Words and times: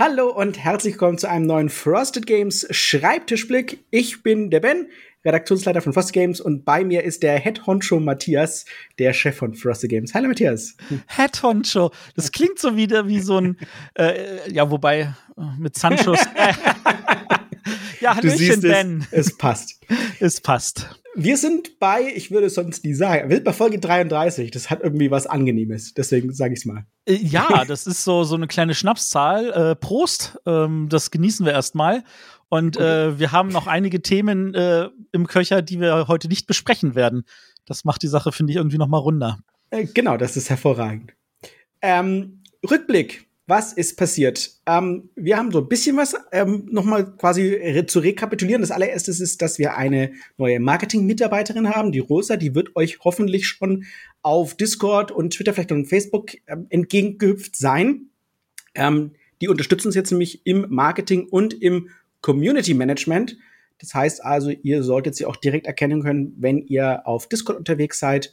Hallo 0.00 0.28
und 0.28 0.56
herzlich 0.56 0.94
willkommen 0.94 1.18
zu 1.18 1.28
einem 1.28 1.46
neuen 1.46 1.68
Frosted 1.68 2.24
Games 2.24 2.64
Schreibtischblick. 2.70 3.84
Ich 3.90 4.22
bin 4.22 4.48
der 4.48 4.60
Ben, 4.60 4.86
Redaktionsleiter 5.24 5.82
von 5.82 5.92
Frosted 5.92 6.12
Games 6.12 6.40
und 6.40 6.64
bei 6.64 6.84
mir 6.84 7.02
ist 7.02 7.24
der 7.24 7.36
Head 7.40 7.66
Honcho 7.66 7.98
Matthias, 7.98 8.64
der 9.00 9.12
Chef 9.12 9.36
von 9.36 9.54
Frosted 9.54 9.90
Games. 9.90 10.14
Hallo 10.14 10.28
Matthias. 10.28 10.76
Head 11.08 11.42
Honcho, 11.42 11.90
das 12.14 12.30
klingt 12.30 12.60
so 12.60 12.76
wieder 12.76 13.08
wie 13.08 13.18
so 13.18 13.38
ein, 13.38 13.58
äh, 13.94 14.48
ja, 14.52 14.70
wobei 14.70 15.00
äh, 15.00 15.42
mit 15.58 15.76
Sanchos. 15.76 16.20
ja, 18.00 18.16
Hallöchen, 18.16 18.60
Ben. 18.60 19.06
Es, 19.10 19.28
es 19.28 19.36
passt. 19.36 19.80
es 20.20 20.40
passt. 20.40 21.00
Wir 21.14 21.36
sind 21.36 21.78
bei, 21.80 22.12
ich 22.14 22.30
würde 22.30 22.46
es 22.46 22.54
sonst 22.54 22.84
nie 22.84 22.94
sagen, 22.94 23.28
wir 23.28 23.36
sind 23.36 23.44
bei 23.44 23.52
Folge 23.52 23.78
33. 23.80 24.50
Das 24.50 24.70
hat 24.70 24.82
irgendwie 24.82 25.10
was 25.10 25.26
Angenehmes. 25.26 25.94
Deswegen 25.94 26.32
sage 26.32 26.54
ich 26.54 26.60
es 26.60 26.64
mal. 26.64 26.86
Äh, 27.06 27.14
ja, 27.14 27.64
das 27.64 27.86
ist 27.86 28.04
so, 28.04 28.24
so 28.24 28.36
eine 28.36 28.46
kleine 28.46 28.74
Schnapszahl. 28.74 29.50
Äh, 29.50 29.76
Prost, 29.76 30.38
ähm, 30.46 30.88
das 30.88 31.10
genießen 31.10 31.44
wir 31.44 31.52
erstmal. 31.52 32.04
Und 32.48 32.76
okay. 32.76 33.08
äh, 33.08 33.18
wir 33.18 33.32
haben 33.32 33.48
noch 33.48 33.66
einige 33.66 34.00
Themen 34.00 34.54
äh, 34.54 34.88
im 35.12 35.26
Köcher, 35.26 35.60
die 35.60 35.80
wir 35.80 36.08
heute 36.08 36.28
nicht 36.28 36.46
besprechen 36.46 36.94
werden. 36.94 37.24
Das 37.66 37.84
macht 37.84 38.02
die 38.02 38.08
Sache, 38.08 38.32
finde 38.32 38.52
ich, 38.52 38.56
irgendwie 38.56 38.78
noch 38.78 38.88
mal 38.88 38.98
runder. 38.98 39.38
Äh, 39.70 39.84
genau, 39.86 40.16
das 40.16 40.36
ist 40.36 40.48
hervorragend. 40.48 41.12
Ähm, 41.82 42.42
Rückblick 42.68 43.27
was 43.48 43.72
ist 43.72 43.96
passiert? 43.96 44.50
Ähm, 44.66 45.08
wir 45.16 45.38
haben 45.38 45.50
so 45.50 45.60
ein 45.60 45.68
bisschen 45.68 45.96
was 45.96 46.14
ähm, 46.32 46.68
nochmal 46.70 47.16
quasi 47.16 47.54
re 47.54 47.86
zu 47.86 48.00
rekapitulieren. 48.00 48.60
Das 48.60 48.70
allererste 48.70 49.10
ist, 49.10 49.40
dass 49.40 49.58
wir 49.58 49.74
eine 49.74 50.12
neue 50.36 50.60
Marketing-Mitarbeiterin 50.60 51.70
haben, 51.70 51.90
die 51.90 51.98
Rosa. 51.98 52.36
Die 52.36 52.54
wird 52.54 52.76
euch 52.76 53.00
hoffentlich 53.00 53.48
schon 53.48 53.86
auf 54.20 54.54
Discord 54.54 55.10
und 55.10 55.32
Twitter, 55.32 55.54
vielleicht 55.54 55.72
und 55.72 55.86
Facebook 55.86 56.32
ähm, 56.46 56.66
entgegengehüpft 56.68 57.56
sein. 57.56 58.10
Ähm, 58.74 59.12
die 59.40 59.48
unterstützen 59.48 59.88
uns 59.88 59.94
jetzt 59.94 60.10
nämlich 60.10 60.44
im 60.44 60.66
Marketing 60.68 61.26
und 61.26 61.54
im 61.54 61.88
Community 62.20 62.74
Management. 62.74 63.38
Das 63.78 63.94
heißt 63.94 64.22
also, 64.22 64.50
ihr 64.50 64.82
solltet 64.82 65.14
sie 65.14 65.24
auch 65.24 65.36
direkt 65.36 65.66
erkennen 65.66 66.02
können, 66.02 66.34
wenn 66.36 66.58
ihr 66.58 67.06
auf 67.06 67.30
Discord 67.30 67.56
unterwegs 67.56 67.98
seid. 67.98 68.30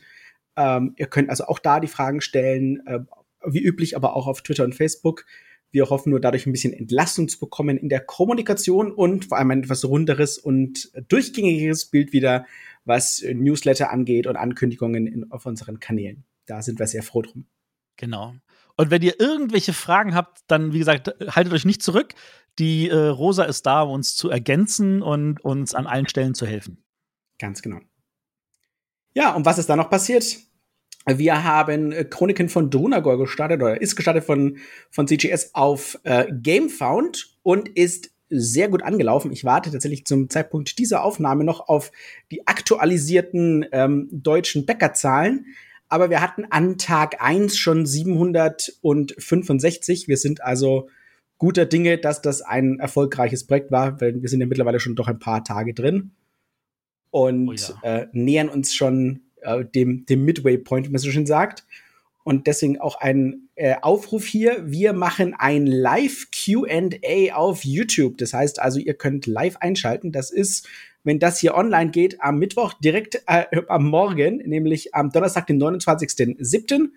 Ähm, 0.57 0.93
ihr 0.97 1.05
könnt 1.05 1.29
also 1.29 1.45
auch 1.45 1.59
da 1.59 1.79
die 1.79 1.87
Fragen 1.87 2.19
stellen. 2.19 2.83
Wie 3.47 3.63
üblich, 3.63 3.95
aber 3.95 4.15
auch 4.15 4.27
auf 4.27 4.41
Twitter 4.41 4.63
und 4.63 4.75
Facebook. 4.75 5.25
Wir 5.71 5.89
hoffen 5.89 6.11
nur 6.11 6.21
dadurch 6.21 6.45
ein 6.45 6.53
bisschen 6.53 6.73
Entlastung 6.73 7.27
zu 7.27 7.39
bekommen 7.39 7.77
in 7.77 7.89
der 7.89 7.99
Kommunikation 7.99 8.93
und 8.93 9.25
vor 9.25 9.37
allem 9.37 9.51
ein 9.51 9.63
etwas 9.63 9.83
runderes 9.83 10.37
und 10.37 10.91
durchgängiges 11.09 11.85
Bild 11.89 12.13
wieder, 12.13 12.45
was 12.85 13.23
Newsletter 13.33 13.91
angeht 13.91 14.27
und 14.27 14.37
Ankündigungen 14.37 15.07
in, 15.07 15.31
auf 15.31 15.45
unseren 15.45 15.79
Kanälen. 15.79 16.23
Da 16.45 16.61
sind 16.61 16.79
wir 16.79 16.87
sehr 16.87 17.03
froh 17.03 17.23
drum. 17.23 17.45
Genau. 17.97 18.35
Und 18.77 18.91
wenn 18.91 19.01
ihr 19.01 19.19
irgendwelche 19.19 19.73
Fragen 19.73 20.15
habt, 20.15 20.39
dann, 20.47 20.73
wie 20.73 20.79
gesagt, 20.79 21.13
haltet 21.27 21.53
euch 21.53 21.65
nicht 21.65 21.81
zurück. 21.81 22.13
Die 22.59 22.89
äh, 22.89 22.95
Rosa 22.95 23.43
ist 23.43 23.65
da, 23.65 23.81
um 23.81 23.91
uns 23.91 24.15
zu 24.15 24.29
ergänzen 24.29 25.01
und 25.01 25.43
uns 25.43 25.73
an 25.73 25.87
allen 25.87 26.07
Stellen 26.07 26.35
zu 26.35 26.45
helfen. 26.45 26.83
Ganz 27.39 27.61
genau. 27.61 27.79
Ja, 29.13 29.33
und 29.33 29.45
was 29.45 29.57
ist 29.57 29.69
da 29.69 29.75
noch 29.75 29.89
passiert? 29.89 30.37
Wir 31.05 31.43
haben 31.43 31.91
äh, 31.91 32.05
Chroniken 32.05 32.49
von 32.49 32.69
Drunagor 32.69 33.17
gestartet 33.17 33.61
oder 33.61 33.81
ist 33.81 33.95
gestartet 33.95 34.23
von, 34.23 34.57
von 34.89 35.07
CGS 35.07 35.51
auf 35.53 35.99
äh, 36.03 36.25
GameFound 36.31 37.37
und 37.43 37.69
ist 37.69 38.11
sehr 38.29 38.69
gut 38.69 38.81
angelaufen. 38.81 39.31
Ich 39.31 39.45
warte 39.45 39.71
tatsächlich 39.71 40.05
zum 40.05 40.29
Zeitpunkt 40.29 40.79
dieser 40.79 41.03
Aufnahme 41.03 41.43
noch 41.43 41.69
auf 41.69 41.91
die 42.31 42.47
aktualisierten 42.47 43.67
ähm, 43.71 44.09
deutschen 44.11 44.65
Bäckerzahlen. 44.65 45.45
Aber 45.87 46.09
wir 46.09 46.21
hatten 46.21 46.45
an 46.49 46.79
Tag 46.79 47.21
eins 47.21 47.55
schon 47.57 47.85
765. 47.85 50.07
Wir 50.07 50.17
sind 50.17 50.43
also 50.43 50.89
guter 51.37 51.67
Dinge, 51.67 51.99
dass 51.99 52.23
das 52.23 52.41
ein 52.41 52.79
erfolgreiches 52.79 53.45
Projekt 53.45 53.69
war, 53.71 54.01
weil 54.01 54.19
wir 54.21 54.29
sind 54.29 54.39
ja 54.39 54.47
mittlerweile 54.47 54.79
schon 54.79 54.95
doch 54.95 55.07
ein 55.07 55.19
paar 55.19 55.43
Tage 55.43 55.75
drin 55.75 56.09
und 57.11 57.47
oh 57.47 57.53
ja. 57.53 57.75
äh, 57.83 58.07
nähern 58.11 58.49
uns 58.49 58.73
schon 58.73 59.24
äh, 59.45 59.65
dem, 59.65 60.05
dem 60.05 60.25
Midway 60.25 60.57
Point, 60.57 60.87
wie 60.87 60.91
man 60.91 60.99
so 60.99 61.11
schön 61.11 61.25
sagt. 61.25 61.65
Und 62.23 62.47
deswegen 62.47 62.81
auch 62.81 62.99
ein 62.99 63.49
äh, 63.53 63.75
Aufruf 63.81 64.25
hier. 64.25 64.63
Wir 64.65 64.93
machen 64.93 65.35
ein 65.37 65.67
Live 65.67 66.29
QA 66.31 67.35
auf 67.35 67.63
YouTube. 67.63 68.17
Das 68.17 68.33
heißt 68.33 68.59
also, 68.59 68.79
ihr 68.79 68.95
könnt 68.95 69.27
live 69.27 69.57
einschalten. 69.57 70.11
Das 70.11 70.31
ist, 70.31 70.67
wenn 71.03 71.19
das 71.19 71.39
hier 71.39 71.53
online 71.53 71.91
geht, 71.91 72.19
am 72.21 72.39
Mittwoch 72.39 72.73
direkt 72.73 73.21
äh, 73.27 73.45
am 73.67 73.87
Morgen, 73.87 74.37
nämlich 74.37 74.95
am 74.95 75.11
Donnerstag, 75.11 75.45
den 75.45 75.61
29.07. 75.61 76.89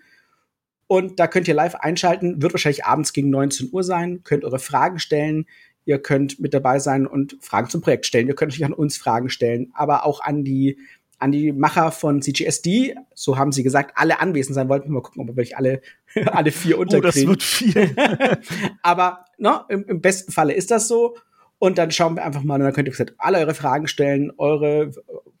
Und 0.87 1.19
da 1.19 1.27
könnt 1.27 1.47
ihr 1.47 1.53
live 1.53 1.75
einschalten. 1.75 2.41
Wird 2.41 2.53
wahrscheinlich 2.53 2.85
abends 2.85 3.13
gegen 3.13 3.29
19 3.29 3.69
Uhr 3.71 3.83
sein. 3.83 4.23
Könnt 4.23 4.43
eure 4.43 4.57
Fragen 4.57 4.97
stellen. 4.97 5.45
Ihr 5.85 5.99
könnt 5.99 6.39
mit 6.39 6.55
dabei 6.55 6.79
sein 6.79 7.05
und 7.05 7.37
Fragen 7.39 7.69
zum 7.69 7.81
Projekt 7.81 8.07
stellen. 8.07 8.27
Ihr 8.27 8.33
könnt 8.33 8.49
natürlich 8.49 8.65
an 8.65 8.73
uns 8.73 8.97
Fragen 8.97 9.29
stellen, 9.29 9.71
aber 9.75 10.05
auch 10.05 10.21
an 10.21 10.43
die 10.43 10.79
an 11.19 11.31
die 11.31 11.51
Macher 11.51 11.91
von 11.91 12.21
CGSD. 12.21 12.95
So 13.13 13.37
haben 13.37 13.51
sie 13.51 13.63
gesagt, 13.63 13.93
alle 13.95 14.19
anwesend 14.19 14.55
sein 14.55 14.69
wollten. 14.69 14.91
Mal 14.91 15.01
gucken, 15.01 15.21
ob 15.21 15.27
wir 15.27 15.35
wirklich 15.35 15.57
alle, 15.57 15.81
alle 16.25 16.51
vier 16.51 16.79
unterkriegen. 16.79 17.29
Oh, 17.29 17.35
das 17.35 17.61
wird 17.61 17.75
viel. 17.75 17.95
Aber 18.81 19.25
ne, 19.37 19.63
im, 19.69 19.85
im, 19.85 20.01
besten 20.01 20.31
Falle 20.31 20.53
ist 20.53 20.71
das 20.71 20.87
so. 20.87 21.17
Und 21.59 21.77
dann 21.77 21.91
schauen 21.91 22.15
wir 22.15 22.25
einfach 22.25 22.43
mal, 22.43 22.55
und 22.55 22.61
dann 22.61 22.73
könnt 22.73 22.87
ihr 22.87 22.91
gesagt, 22.91 23.15
alle 23.17 23.39
eure 23.39 23.53
Fragen 23.53 23.87
stellen, 23.87 24.31
eure, 24.37 24.91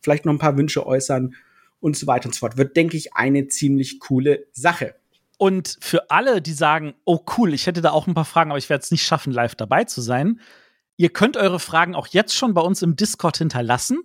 vielleicht 0.01 0.25
noch 0.25 0.33
ein 0.33 0.39
paar 0.39 0.57
Wünsche 0.57 0.85
äußern 0.85 1.33
und 1.79 1.95
so 1.95 2.07
weiter 2.07 2.27
und 2.27 2.33
so 2.33 2.39
fort. 2.39 2.57
Wird, 2.57 2.75
denke 2.75 2.97
ich, 2.97 3.13
eine 3.15 3.47
ziemlich 3.47 4.01
coole 4.01 4.45
Sache. 4.51 4.95
Und 5.37 5.77
für 5.79 6.11
alle, 6.11 6.41
die 6.41 6.51
sagen, 6.51 6.93
oh 7.05 7.21
cool, 7.37 7.53
ich 7.53 7.67
hätte 7.67 7.81
da 7.81 7.91
auch 7.91 8.07
ein 8.07 8.13
paar 8.13 8.25
Fragen, 8.25 8.51
aber 8.51 8.57
ich 8.57 8.69
werde 8.69 8.83
es 8.83 8.91
nicht 8.91 9.03
schaffen, 9.03 9.31
live 9.31 9.55
dabei 9.55 9.85
zu 9.85 10.01
sein. 10.01 10.41
Ihr 10.97 11.09
könnt 11.09 11.37
eure 11.37 11.61
Fragen 11.61 11.95
auch 11.95 12.07
jetzt 12.07 12.35
schon 12.35 12.53
bei 12.53 12.59
uns 12.59 12.81
im 12.81 12.97
Discord 12.97 13.37
hinterlassen 13.37 13.99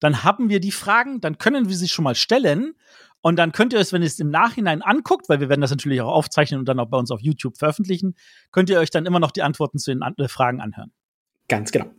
dann 0.00 0.24
haben 0.24 0.48
wir 0.48 0.60
die 0.60 0.72
Fragen, 0.72 1.20
dann 1.20 1.38
können 1.38 1.68
wir 1.68 1.76
sie 1.76 1.88
schon 1.88 2.04
mal 2.04 2.14
stellen. 2.14 2.74
Und 3.22 3.36
dann 3.36 3.50
könnt 3.52 3.72
ihr 3.72 3.80
es, 3.80 3.92
wenn 3.92 4.02
ihr 4.02 4.06
es 4.06 4.20
im 4.20 4.30
Nachhinein 4.30 4.82
anguckt, 4.82 5.28
weil 5.28 5.40
wir 5.40 5.48
werden 5.48 5.60
das 5.60 5.70
natürlich 5.70 6.00
auch 6.00 6.12
aufzeichnen 6.12 6.60
und 6.60 6.68
dann 6.68 6.78
auch 6.78 6.88
bei 6.88 6.98
uns 6.98 7.10
auf 7.10 7.20
YouTube 7.20 7.56
veröffentlichen, 7.58 8.14
könnt 8.52 8.70
ihr 8.70 8.78
euch 8.78 8.90
dann 8.90 9.06
immer 9.06 9.18
noch 9.18 9.32
die 9.32 9.42
Antworten 9.42 9.78
zu 9.78 9.90
den 9.90 10.02
An 10.02 10.14
äh, 10.18 10.28
Fragen 10.28 10.60
anhören. 10.60 10.92
Ganz 11.48 11.72
genau. 11.72 11.90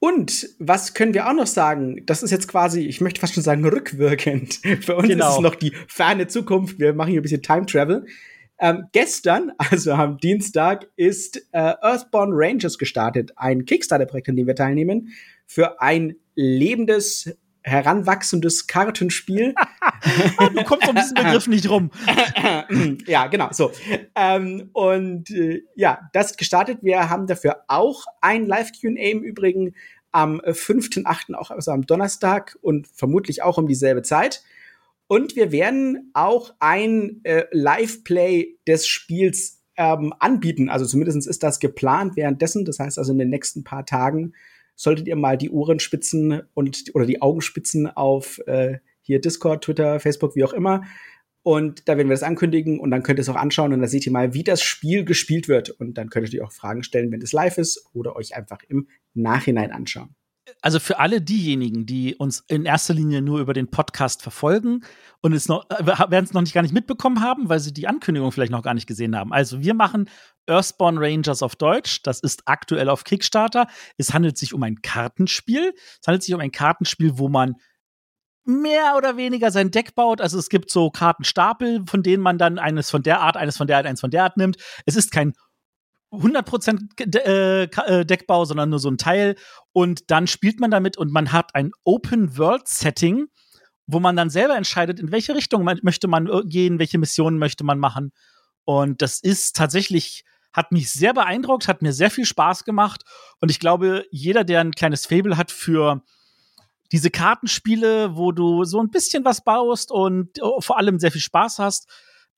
Und 0.00 0.48
was 0.58 0.94
können 0.94 1.12
wir 1.12 1.28
auch 1.28 1.34
noch 1.34 1.46
sagen? 1.46 2.04
Das 2.06 2.22
ist 2.22 2.30
jetzt 2.30 2.48
quasi, 2.48 2.86
ich 2.86 3.02
möchte 3.02 3.20
fast 3.20 3.34
schon 3.34 3.42
sagen, 3.42 3.64
rückwirkend. 3.64 4.54
Für 4.80 4.96
uns 4.96 5.08
genau. 5.08 5.28
ist 5.28 5.34
es 5.36 5.40
noch 5.40 5.54
die 5.54 5.72
ferne 5.86 6.26
Zukunft. 6.26 6.78
Wir 6.78 6.94
machen 6.94 7.10
hier 7.10 7.20
ein 7.20 7.22
bisschen 7.22 7.42
Time 7.42 7.66
Travel. 7.66 8.06
Ähm, 8.58 8.86
gestern, 8.92 9.52
also 9.58 9.92
am 9.92 10.16
Dienstag, 10.18 10.88
ist 10.96 11.36
äh, 11.52 11.74
Earthborn 11.80 12.30
Rangers 12.32 12.78
gestartet, 12.78 13.32
ein 13.36 13.66
Kickstarter-Projekt, 13.66 14.30
an 14.30 14.36
dem 14.36 14.46
wir 14.46 14.54
teilnehmen, 14.54 15.08
für 15.46 15.80
ein 15.82 16.16
lebendes, 16.40 17.36
heranwachsendes 17.62 18.66
Kartenspiel. 18.66 19.54
du 20.54 20.64
kommst 20.64 20.88
um 20.88 20.96
diesen 20.96 21.14
Begriff 21.14 21.46
nicht 21.46 21.68
rum. 21.68 21.90
ja, 23.06 23.26
genau, 23.26 23.48
so. 23.52 23.70
Ähm, 24.14 24.70
und 24.72 25.30
äh, 25.30 25.62
ja, 25.76 26.08
das 26.14 26.36
gestartet. 26.36 26.78
Wir 26.82 27.10
haben 27.10 27.26
dafür 27.26 27.64
auch 27.68 28.06
ein 28.22 28.46
Live-QA 28.46 29.10
im 29.10 29.22
Übrigen 29.22 29.74
am 30.12 30.40
5.8., 30.40 31.34
auch 31.34 31.50
also 31.50 31.70
am 31.70 31.86
Donnerstag 31.86 32.58
und 32.62 32.88
vermutlich 32.88 33.42
auch 33.42 33.58
um 33.58 33.68
dieselbe 33.68 34.02
Zeit. 34.02 34.42
Und 35.06 35.36
wir 35.36 35.52
werden 35.52 36.10
auch 36.14 36.54
ein 36.58 37.20
äh, 37.24 37.44
Live-Play 37.52 38.56
des 38.66 38.86
Spiels 38.86 39.62
ähm, 39.76 40.14
anbieten. 40.18 40.68
Also 40.70 40.86
zumindest 40.86 41.26
ist 41.26 41.42
das 41.42 41.60
geplant 41.60 42.16
währenddessen. 42.16 42.64
Das 42.64 42.78
heißt 42.78 42.98
also 42.98 43.12
in 43.12 43.18
den 43.18 43.28
nächsten 43.28 43.64
paar 43.64 43.84
Tagen 43.84 44.32
solltet 44.80 45.08
ihr 45.08 45.16
mal 45.16 45.36
die 45.36 45.50
Ohrenspitzen 45.50 46.40
und 46.54 46.84
oder 46.94 47.04
die 47.04 47.20
Augenspitzen 47.20 47.86
auf 47.86 48.40
äh, 48.46 48.78
hier 49.02 49.20
Discord, 49.20 49.64
Twitter, 49.64 50.00
Facebook, 50.00 50.36
wie 50.36 50.44
auch 50.44 50.54
immer. 50.54 50.84
Und 51.42 51.86
da 51.86 51.98
werden 51.98 52.08
wir 52.08 52.14
das 52.14 52.22
ankündigen 52.22 52.80
und 52.80 52.90
dann 52.90 53.02
könnt 53.02 53.18
ihr 53.18 53.22
es 53.22 53.28
auch 53.28 53.36
anschauen 53.36 53.74
und 53.74 53.80
dann 53.80 53.88
seht 53.90 54.06
ihr 54.06 54.12
mal, 54.12 54.32
wie 54.32 54.42
das 54.42 54.62
Spiel 54.62 55.04
gespielt 55.04 55.48
wird. 55.48 55.68
Und 55.68 55.98
dann 55.98 56.08
könnt 56.08 56.32
ihr 56.32 56.44
auch 56.44 56.52
Fragen 56.52 56.82
stellen, 56.82 57.12
wenn 57.12 57.20
es 57.20 57.32
live 57.32 57.58
ist 57.58 57.84
oder 57.92 58.16
euch 58.16 58.34
einfach 58.34 58.62
im 58.68 58.88
Nachhinein 59.12 59.70
anschauen 59.70 60.14
also 60.62 60.78
für 60.78 60.98
alle 60.98 61.20
diejenigen, 61.20 61.86
die 61.86 62.14
uns 62.14 62.44
in 62.48 62.64
erster 62.64 62.94
Linie 62.94 63.22
nur 63.22 63.40
über 63.40 63.54
den 63.54 63.70
Podcast 63.70 64.22
verfolgen 64.22 64.84
und 65.22 65.32
es 65.32 65.48
noch, 65.48 65.68
äh, 65.70 65.86
werden 65.86 66.24
es 66.24 66.32
noch 66.32 66.42
nicht 66.42 66.52
gar 66.52 66.62
nicht 66.62 66.74
mitbekommen 66.74 67.20
haben, 67.20 67.48
weil 67.48 67.60
sie 67.60 67.72
die 67.72 67.88
Ankündigung 67.88 68.30
vielleicht 68.32 68.52
noch 68.52 68.62
gar 68.62 68.74
nicht 68.74 68.86
gesehen 68.86 69.16
haben. 69.16 69.32
Also 69.32 69.60
wir 69.60 69.74
machen 69.74 70.08
Earthborn 70.46 70.98
Rangers 70.98 71.42
auf 71.42 71.56
Deutsch. 71.56 72.02
Das 72.02 72.20
ist 72.20 72.42
aktuell 72.46 72.88
auf 72.88 73.04
Kickstarter. 73.04 73.68
Es 73.96 74.12
handelt 74.12 74.36
sich 74.36 74.52
um 74.52 74.62
ein 74.62 74.82
Kartenspiel. 74.82 75.72
Es 76.00 76.06
handelt 76.06 76.22
sich 76.22 76.34
um 76.34 76.40
ein 76.40 76.52
Kartenspiel, 76.52 77.18
wo 77.18 77.28
man 77.28 77.54
mehr 78.44 78.94
oder 78.96 79.16
weniger 79.16 79.50
sein 79.50 79.70
Deck 79.70 79.94
baut. 79.94 80.20
Also 80.20 80.38
es 80.38 80.48
gibt 80.48 80.70
so 80.70 80.90
Kartenstapel, 80.90 81.84
von 81.86 82.02
denen 82.02 82.22
man 82.22 82.38
dann 82.38 82.58
eines 82.58 82.90
von 82.90 83.02
der 83.02 83.20
Art, 83.20 83.36
eines 83.36 83.56
von 83.56 83.66
der 83.66 83.78
Art, 83.78 83.86
eines 83.86 84.00
von 84.00 84.10
der 84.10 84.24
Art 84.24 84.36
nimmt. 84.36 84.56
Es 84.86 84.96
ist 84.96 85.12
kein 85.12 85.34
100% 86.12 87.16
äh, 87.16 87.64
äh, 87.64 88.04
Deckbau, 88.04 88.44
sondern 88.44 88.70
nur 88.70 88.78
so 88.78 88.90
ein 88.90 88.98
Teil. 88.98 89.36
Und 89.72 90.10
dann 90.10 90.26
spielt 90.26 90.60
man 90.60 90.70
damit 90.70 90.96
und 90.96 91.12
man 91.12 91.32
hat 91.32 91.54
ein 91.54 91.70
Open-World-Setting, 91.84 93.26
wo 93.86 94.00
man 94.00 94.16
dann 94.16 94.30
selber 94.30 94.56
entscheidet, 94.56 95.00
in 95.00 95.12
welche 95.12 95.34
Richtung 95.34 95.64
man, 95.64 95.78
möchte 95.82 96.08
man 96.08 96.28
gehen, 96.48 96.78
welche 96.78 96.98
Missionen 96.98 97.38
möchte 97.38 97.64
man 97.64 97.78
machen. 97.78 98.12
Und 98.64 99.02
das 99.02 99.20
ist 99.20 99.56
tatsächlich 99.56 100.24
hat 100.52 100.72
mich 100.72 100.90
sehr 100.90 101.14
beeindruckt, 101.14 101.68
hat 101.68 101.82
mir 101.82 101.92
sehr 101.92 102.10
viel 102.10 102.24
Spaß 102.24 102.64
gemacht. 102.64 103.04
Und 103.40 103.50
ich 103.50 103.60
glaube, 103.60 104.06
jeder, 104.10 104.44
der 104.44 104.60
ein 104.60 104.72
kleines 104.72 105.06
Fable 105.06 105.36
hat 105.36 105.50
für 105.50 106.02
diese 106.92 107.10
Kartenspiele, 107.10 108.16
wo 108.16 108.32
du 108.32 108.64
so 108.64 108.80
ein 108.80 108.90
bisschen 108.90 109.24
was 109.24 109.44
baust 109.44 109.92
und 109.92 110.40
vor 110.58 110.76
allem 110.76 110.98
sehr 110.98 111.12
viel 111.12 111.20
Spaß 111.20 111.60
hast. 111.60 111.88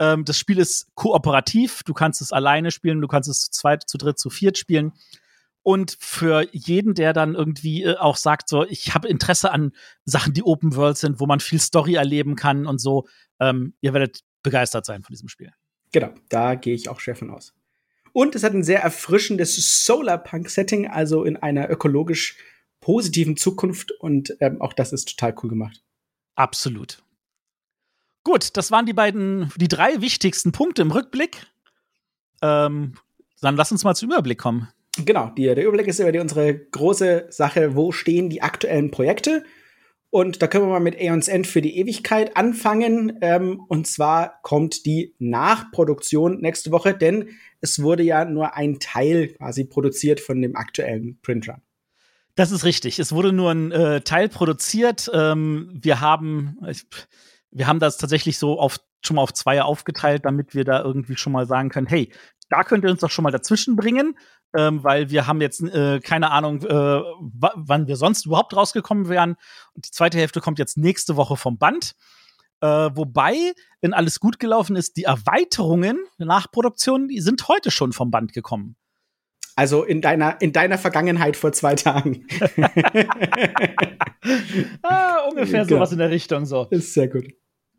Ähm, 0.02 0.24
das 0.24 0.36
Spiel 0.36 0.58
ist 0.58 0.88
kooperativ. 0.96 1.84
Du 1.84 1.94
kannst 1.94 2.20
es 2.20 2.32
alleine 2.32 2.72
spielen, 2.72 3.00
du 3.00 3.06
kannst 3.06 3.28
es 3.28 3.42
zu 3.42 3.50
zweit, 3.52 3.88
zu 3.88 3.98
dritt, 3.98 4.18
zu 4.18 4.30
viert 4.30 4.58
spielen. 4.58 4.92
Und 5.62 5.96
für 6.00 6.48
jeden, 6.50 6.94
der 6.94 7.12
dann 7.12 7.36
irgendwie 7.36 7.84
äh, 7.84 7.96
auch 7.96 8.16
sagt, 8.16 8.48
so, 8.48 8.66
ich 8.66 8.94
habe 8.94 9.06
Interesse 9.06 9.52
an 9.52 9.70
Sachen, 10.04 10.34
die 10.34 10.42
Open 10.42 10.74
World 10.74 10.98
sind, 10.98 11.20
wo 11.20 11.26
man 11.26 11.38
viel 11.38 11.60
Story 11.60 11.94
erleben 11.94 12.34
kann 12.34 12.66
und 12.66 12.80
so, 12.80 13.06
ähm, 13.38 13.74
ihr 13.80 13.92
werdet 13.92 14.24
begeistert 14.42 14.84
sein 14.84 15.04
von 15.04 15.12
diesem 15.12 15.28
Spiel. 15.28 15.52
Genau, 15.92 16.10
da 16.28 16.56
gehe 16.56 16.74
ich 16.74 16.88
auch 16.88 16.98
schwer 16.98 17.14
von 17.14 17.30
aus. 17.30 17.54
Und 18.12 18.34
es 18.34 18.42
hat 18.42 18.54
ein 18.54 18.64
sehr 18.64 18.82
erfrischendes 18.82 19.84
Solarpunk-Setting, 19.86 20.88
also 20.88 21.22
in 21.22 21.36
einer 21.36 21.70
ökologisch 21.70 22.36
positiven 22.80 23.36
Zukunft. 23.36 23.92
Und 23.92 24.36
ähm, 24.40 24.60
auch 24.60 24.72
das 24.72 24.92
ist 24.92 25.16
total 25.16 25.36
cool 25.42 25.50
gemacht. 25.50 25.80
Absolut. 26.34 27.04
Gut, 28.24 28.56
das 28.56 28.70
waren 28.70 28.86
die 28.86 28.92
beiden, 28.92 29.52
die 29.56 29.68
drei 29.68 30.00
wichtigsten 30.00 30.52
Punkte 30.52 30.82
im 30.82 30.90
Rückblick. 30.90 31.46
Ähm, 32.40 32.94
dann 33.40 33.56
lass 33.56 33.72
uns 33.72 33.84
mal 33.84 33.94
zum 33.94 34.10
Überblick 34.10 34.38
kommen. 34.38 34.68
Genau, 34.98 35.30
die, 35.30 35.44
der 35.44 35.64
Überblick 35.64 35.88
ist 35.88 36.00
über 36.00 36.12
die, 36.12 36.18
unsere 36.18 36.54
große 36.54 37.26
Sache, 37.30 37.74
wo 37.74 37.92
stehen 37.92 38.30
die 38.30 38.42
aktuellen 38.42 38.90
Projekte. 38.90 39.44
Und 40.10 40.42
da 40.42 40.46
können 40.46 40.66
wir 40.66 40.70
mal 40.70 40.80
mit 40.80 40.96
Aeons 40.96 41.26
End 41.26 41.46
für 41.46 41.62
die 41.62 41.78
Ewigkeit 41.78 42.36
anfangen. 42.36 43.18
Ähm, 43.22 43.58
und 43.68 43.86
zwar 43.86 44.40
kommt 44.42 44.84
die 44.84 45.14
Nachproduktion 45.18 46.40
nächste 46.40 46.70
Woche, 46.70 46.94
denn 46.94 47.30
es 47.62 47.82
wurde 47.82 48.02
ja 48.02 48.26
nur 48.26 48.54
ein 48.54 48.78
Teil 48.78 49.28
quasi 49.28 49.64
produziert 49.64 50.20
von 50.20 50.42
dem 50.42 50.54
aktuellen 50.54 51.18
Printrun. 51.22 51.62
Das 52.34 52.50
ist 52.50 52.64
richtig. 52.64 52.98
Es 52.98 53.12
wurde 53.12 53.32
nur 53.32 53.50
ein 53.52 53.72
äh, 53.72 54.02
Teil 54.02 54.28
produziert. 54.28 55.10
Ähm, 55.14 55.70
wir 55.72 56.00
haben, 56.00 56.58
wir 57.52 57.66
haben 57.66 57.78
das 57.78 57.98
tatsächlich 57.98 58.38
so 58.38 58.58
auf, 58.58 58.78
schon 59.04 59.16
mal 59.16 59.22
auf 59.22 59.32
zwei 59.32 59.62
aufgeteilt, 59.62 60.24
damit 60.24 60.54
wir 60.54 60.64
da 60.64 60.82
irgendwie 60.82 61.16
schon 61.16 61.32
mal 61.32 61.46
sagen 61.46 61.68
können, 61.68 61.86
hey, 61.86 62.12
da 62.48 62.64
könnt 62.64 62.84
ihr 62.84 62.90
uns 62.90 63.00
doch 63.00 63.10
schon 63.10 63.22
mal 63.22 63.30
dazwischen 63.30 63.76
bringen, 63.76 64.18
ähm, 64.54 64.82
weil 64.84 65.10
wir 65.10 65.26
haben 65.26 65.40
jetzt 65.40 65.62
äh, 65.62 66.00
keine 66.00 66.30
Ahnung, 66.30 66.62
äh, 66.62 67.02
wann 67.20 67.86
wir 67.86 67.96
sonst 67.96 68.26
überhaupt 68.26 68.54
rausgekommen 68.54 69.08
wären. 69.08 69.36
Und 69.74 69.86
die 69.86 69.90
zweite 69.90 70.18
Hälfte 70.18 70.40
kommt 70.40 70.58
jetzt 70.58 70.76
nächste 70.76 71.16
Woche 71.16 71.36
vom 71.36 71.58
Band. 71.58 71.94
Äh, 72.60 72.90
wobei, 72.94 73.52
wenn 73.80 73.94
alles 73.94 74.20
gut 74.20 74.38
gelaufen 74.38 74.76
ist, 74.76 74.96
die 74.96 75.04
Erweiterungen 75.04 75.98
nach 76.18 76.50
Produktion, 76.50 77.08
die 77.08 77.20
sind 77.20 77.48
heute 77.48 77.70
schon 77.70 77.92
vom 77.92 78.10
Band 78.10 78.32
gekommen. 78.32 78.76
Also 79.56 79.82
in 79.82 80.00
deiner, 80.00 80.40
in 80.40 80.52
deiner 80.52 80.78
Vergangenheit 80.78 81.36
vor 81.36 81.52
zwei 81.52 81.74
Tagen. 81.74 82.26
ah, 84.82 85.18
ungefähr 85.28 85.64
genau. 85.64 85.76
sowas 85.76 85.92
in 85.92 85.98
der 85.98 86.10
Richtung 86.10 86.46
so. 86.46 86.68
Ist 86.70 86.94
sehr 86.94 87.08
gut. 87.08 87.34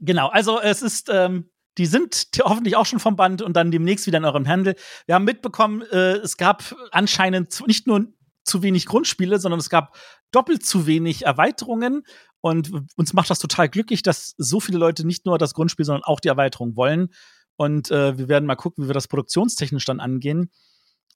Genau, 0.06 0.28
also 0.28 0.60
es 0.60 0.82
ist, 0.82 1.10
ähm, 1.10 1.50
die 1.78 1.86
sind 1.86 2.28
hoffentlich 2.44 2.76
auch 2.76 2.86
schon 2.86 3.00
vom 3.00 3.16
Band 3.16 3.42
und 3.42 3.54
dann 3.56 3.72
demnächst 3.72 4.06
wieder 4.06 4.18
in 4.18 4.26
eurem 4.26 4.48
Handel. 4.48 4.76
Wir 5.06 5.16
haben 5.16 5.26
mitbekommen, 5.26 5.82
äh, 5.92 6.18
es 6.18 6.38
gab 6.38 6.76
anscheinend 6.92 7.66
nicht 7.68 7.88
nur 7.88 8.08
zu 8.44 8.62
wenig 8.62 8.86
Grundspiele, 8.86 9.40
sondern 9.40 9.60
es 9.60 9.70
gab 9.70 9.96
doppelt 10.32 10.66
zu 10.66 10.86
wenig 10.86 11.26
Erweiterungen. 11.26 12.04
Und 12.42 12.72
uns 12.98 13.14
macht 13.14 13.30
das 13.30 13.40
total 13.40 13.70
glücklich, 13.70 14.04
dass 14.04 14.36
so 14.38 14.60
viele 14.60 14.78
Leute 14.78 15.08
nicht 15.08 15.26
nur 15.26 15.38
das 15.38 15.54
Grundspiel, 15.54 15.86
sondern 15.86 16.04
auch 16.04 16.20
die 16.20 16.28
Erweiterung 16.28 16.76
wollen. 16.76 17.10
Und 17.56 17.90
äh, 17.90 18.18
wir 18.18 18.28
werden 18.28 18.46
mal 18.46 18.56
gucken, 18.56 18.84
wie 18.84 18.90
wir 18.90 18.94
das 18.94 19.08
produktionstechnisch 19.08 19.86
dann 19.86 20.02
angehen 20.02 20.52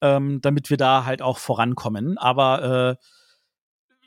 ähm, 0.01 0.41
damit 0.41 0.69
wir 0.69 0.77
da 0.77 1.05
halt 1.05 1.21
auch 1.21 1.37
vorankommen. 1.37 2.17
Aber 2.17 2.97
äh, 2.99 3.05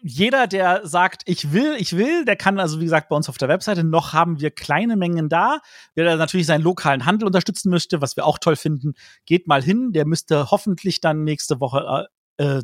jeder, 0.03 0.47
der 0.47 0.87
sagt, 0.87 1.23
ich 1.27 1.53
will, 1.53 1.75
ich 1.79 1.97
will, 1.97 2.25
der 2.25 2.37
kann 2.37 2.59
also, 2.59 2.81
wie 2.81 2.85
gesagt, 2.85 3.09
bei 3.09 3.17
uns 3.17 3.29
auf 3.29 3.39
der 3.39 3.49
Webseite 3.49 3.85
noch 3.85 4.13
haben 4.13 4.41
wir 4.41 4.51
kleine 4.51 4.97
Mengen 4.97 5.29
da. 5.29 5.61
Wer 5.95 6.17
natürlich 6.17 6.47
seinen 6.47 6.63
lokalen 6.63 7.07
Handel 7.07 7.27
unterstützen 7.27 7.71
möchte, 7.71 8.01
was 8.01 8.17
wir 8.17 8.25
auch 8.25 8.39
toll 8.39 8.57
finden, 8.57 8.95
geht 9.27 9.47
mal 9.47 9.63
hin. 9.63 9.93
Der 9.93 10.07
müsste 10.07 10.51
hoffentlich 10.51 11.01
dann 11.01 11.25
nächste 11.25 11.61
Woche 11.61 12.09
äh, 12.39 12.45
äh 12.45 12.63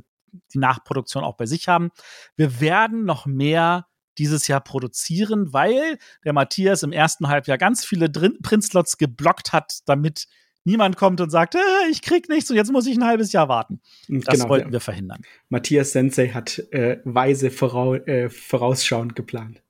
die 0.53 0.59
Nachproduktion 0.59 1.25
auch 1.25 1.37
bei 1.37 1.47
sich 1.47 1.67
haben. 1.67 1.91
Wir 2.37 2.61
werden 2.61 3.05
noch 3.05 3.25
mehr 3.25 3.87
dieses 4.19 4.49
Jahr 4.49 4.61
produzieren, 4.61 5.53
weil 5.53 5.99
der 6.25 6.33
Matthias 6.33 6.83
im 6.83 6.93
ersten 6.93 7.29
Halbjahr 7.29 7.59
ganz 7.59 7.85
viele 7.85 8.09
Printslots 8.11 8.99
geblockt 8.99 9.53
hat, 9.53 9.81
damit 9.87 10.27
niemand 10.67 10.97
kommt 10.97 11.21
und 11.21 11.31
sagt, 11.31 11.55
äh, 11.55 11.59
ich 11.91 12.03
krieg 12.03 12.29
nichts 12.29 12.51
und 12.51 12.57
jetzt 12.57 12.71
muss 12.71 12.87
ich 12.87 12.97
ein 12.97 13.05
halbes 13.05 13.33
Jahr 13.33 13.49
warten. 13.49 13.81
Das 14.09 14.39
genau, 14.39 14.49
wollten 14.51 14.73
wir 14.73 14.81
verhindern. 14.81 15.23
Matthias 15.49 15.93
Sensei 15.93 16.29
hat 16.29 16.59
äh, 16.73 16.99
weise 17.05 17.51
vorau 17.51 17.95
äh, 17.95 18.29
vorausschauend 18.29 19.17
geplant. 19.17 19.63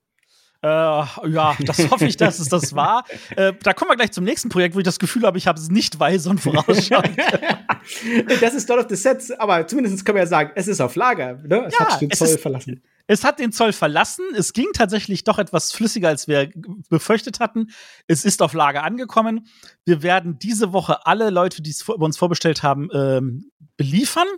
Äh, 0.62 0.68
ja, 0.68 1.56
das 1.60 1.90
hoffe 1.90 2.06
ich, 2.06 2.16
dass 2.16 2.38
es 2.38 2.48
das 2.48 2.74
war. 2.74 3.04
Äh, 3.36 3.52
da 3.62 3.72
kommen 3.72 3.90
wir 3.90 3.96
gleich 3.96 4.12
zum 4.12 4.24
nächsten 4.24 4.48
Projekt, 4.48 4.74
wo 4.74 4.78
ich 4.78 4.84
das 4.84 4.98
Gefühl 4.98 5.24
habe, 5.24 5.36
ich 5.36 5.46
habe 5.46 5.58
es 5.58 5.68
nicht 5.68 5.98
weise 5.98 6.30
und 6.30 6.40
vorausschauend. 6.40 7.16
das 8.40 8.54
ist 8.54 8.70
Dawn 8.70 8.78
of 8.78 8.86
the 8.88 8.94
Sets, 8.94 9.30
aber 9.32 9.66
zumindest 9.66 10.04
können 10.04 10.16
wir 10.16 10.22
ja 10.22 10.28
sagen, 10.28 10.52
es 10.54 10.68
ist 10.68 10.80
auf 10.80 10.94
Lager. 10.94 11.34
Ne? 11.34 11.66
Es 11.66 11.74
ja, 11.74 11.86
hat 11.86 12.00
den 12.00 12.10
Zoll 12.12 12.38
verlassen. 12.38 12.82
Es 13.06 13.24
hat 13.24 13.38
den 13.38 13.52
Zoll 13.52 13.72
verlassen. 13.72 14.24
Es 14.36 14.52
ging 14.52 14.66
tatsächlich 14.72 15.24
doch 15.24 15.38
etwas 15.38 15.72
flüssiger, 15.72 16.08
als 16.08 16.28
wir 16.28 16.50
befürchtet 16.88 17.40
hatten. 17.40 17.68
Es 18.06 18.24
ist 18.24 18.42
auf 18.42 18.52
Lager 18.52 18.84
angekommen. 18.84 19.46
Wir 19.84 20.02
werden 20.02 20.38
diese 20.38 20.72
Woche 20.72 21.06
alle 21.06 21.30
Leute, 21.30 21.62
die 21.62 21.70
es 21.70 21.84
bei 21.84 21.94
uns 21.94 22.16
vorbestellt 22.16 22.62
haben, 22.62 22.88
ähm, 22.92 23.50
beliefern. 23.76 24.28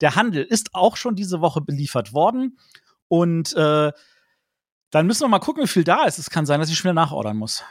Der 0.00 0.14
Handel 0.14 0.44
ist 0.44 0.74
auch 0.74 0.96
schon 0.96 1.16
diese 1.16 1.40
Woche 1.40 1.60
beliefert 1.60 2.12
worden. 2.12 2.58
Und 3.08 3.54
äh, 3.56 3.92
dann 4.90 5.06
müssen 5.06 5.22
wir 5.22 5.28
mal 5.28 5.38
gucken, 5.38 5.62
wie 5.62 5.68
viel 5.68 5.84
da 5.84 6.04
ist. 6.04 6.18
Es 6.18 6.30
kann 6.30 6.46
sein, 6.46 6.60
dass 6.60 6.70
ich 6.70 6.78
schnell 6.78 6.94
nachordern 6.94 7.36
muss. 7.36 7.64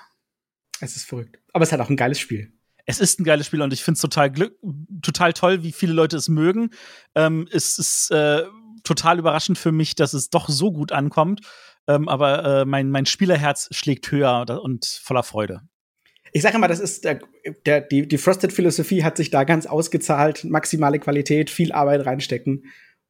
Es 0.79 0.95
ist 0.95 1.05
verrückt. 1.05 1.39
Aber 1.53 1.63
es 1.63 1.71
hat 1.71 1.79
auch 1.79 1.89
ein 1.89 1.97
geiles 1.97 2.19
Spiel. 2.19 2.53
Es 2.85 2.99
ist 2.99 3.19
ein 3.19 3.23
geiles 3.23 3.47
Spiel 3.47 3.61
und 3.61 3.73
ich 3.73 3.83
finde 3.83 3.95
es 3.95 4.01
total, 4.01 4.31
total 5.01 5.33
toll, 5.33 5.63
wie 5.63 5.73
viele 5.73 5.93
Leute 5.93 6.15
es 6.15 6.29
mögen. 6.29 6.69
Ähm, 7.15 7.47
es 7.51 7.77
ist 7.79 8.11
äh, 8.11 8.43
total 8.83 9.19
überraschend 9.19 9.57
für 9.57 9.71
mich, 9.71 9.95
dass 9.95 10.13
es 10.13 10.29
doch 10.29 10.47
so 10.47 10.71
gut 10.71 10.91
ankommt. 10.91 11.41
Ähm, 11.87 12.07
aber 12.07 12.61
äh, 12.61 12.65
mein, 12.65 12.89
mein 12.89 13.05
Spielerherz 13.05 13.67
schlägt 13.71 14.11
höher 14.11 14.61
und 14.61 14.85
voller 14.85 15.23
Freude. 15.23 15.61
Ich 16.31 16.43
sage 16.43 16.59
mal, 16.59 16.67
das 16.67 16.79
ist 16.79 17.03
der, 17.03 17.19
der, 17.65 17.81
die, 17.81 18.07
die 18.07 18.17
Frosted-Philosophie 18.17 19.03
hat 19.03 19.17
sich 19.17 19.31
da 19.31 19.43
ganz 19.43 19.65
ausgezahlt. 19.65 20.43
Maximale 20.43 20.99
Qualität, 20.99 21.49
viel 21.49 21.71
Arbeit 21.71 22.05
reinstecken 22.05 22.63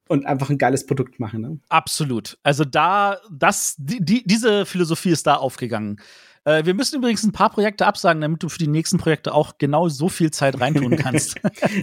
und 0.08 0.26
einfach 0.26 0.50
ein 0.50 0.58
geiles 0.58 0.86
Produkt 0.86 1.20
machen. 1.20 1.42
Ne? 1.42 1.60
Absolut. 1.70 2.38
Also 2.44 2.64
da, 2.66 3.18
das, 3.32 3.76
die, 3.78 4.04
die, 4.04 4.24
diese 4.26 4.66
Philosophie 4.66 5.10
ist 5.12 5.28
da 5.28 5.36
aufgegangen. 5.36 6.00
Äh, 6.48 6.66
wir 6.66 6.74
müssen 6.74 6.96
übrigens 6.96 7.24
ein 7.24 7.34
paar 7.34 7.50
Projekte 7.50 7.86
absagen, 7.86 8.22
damit 8.22 8.42
du 8.42 8.48
für 8.48 8.58
die 8.58 8.70
nächsten 8.70 8.98
Projekte 8.98 9.34
auch 9.34 9.58
genau 9.58 9.90
so 9.90 10.08
viel 10.08 10.32
Zeit 10.32 10.60
reintun 10.60 10.96
kannst. 10.98 11.36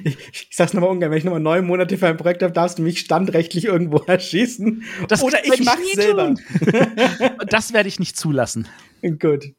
ich, 0.04 0.16
ich 0.33 0.49
sag's 0.50 0.73
nochmal 0.73 0.90
ungern, 0.90 1.11
wenn 1.11 1.19
ich 1.19 1.25
nochmal 1.25 1.40
neun 1.40 1.66
Monate 1.66 1.99
für 1.99 2.07
ein 2.07 2.16
Projekt 2.16 2.43
habe, 2.43 2.54
darfst 2.54 2.78
du 2.78 2.83
mich 2.83 3.00
standrechtlich 3.00 3.66
irgendwo 3.66 3.99
erschießen. 4.07 4.83
Das 5.09 5.23
Oder 5.23 5.45
ich 5.45 5.62
mach's 5.64 5.93
selber. 5.93 6.35
das 7.47 7.75
werde 7.75 7.88
ich 7.90 7.99
nicht 7.99 8.16
zulassen. 8.16 8.66
Gut. 9.21 9.52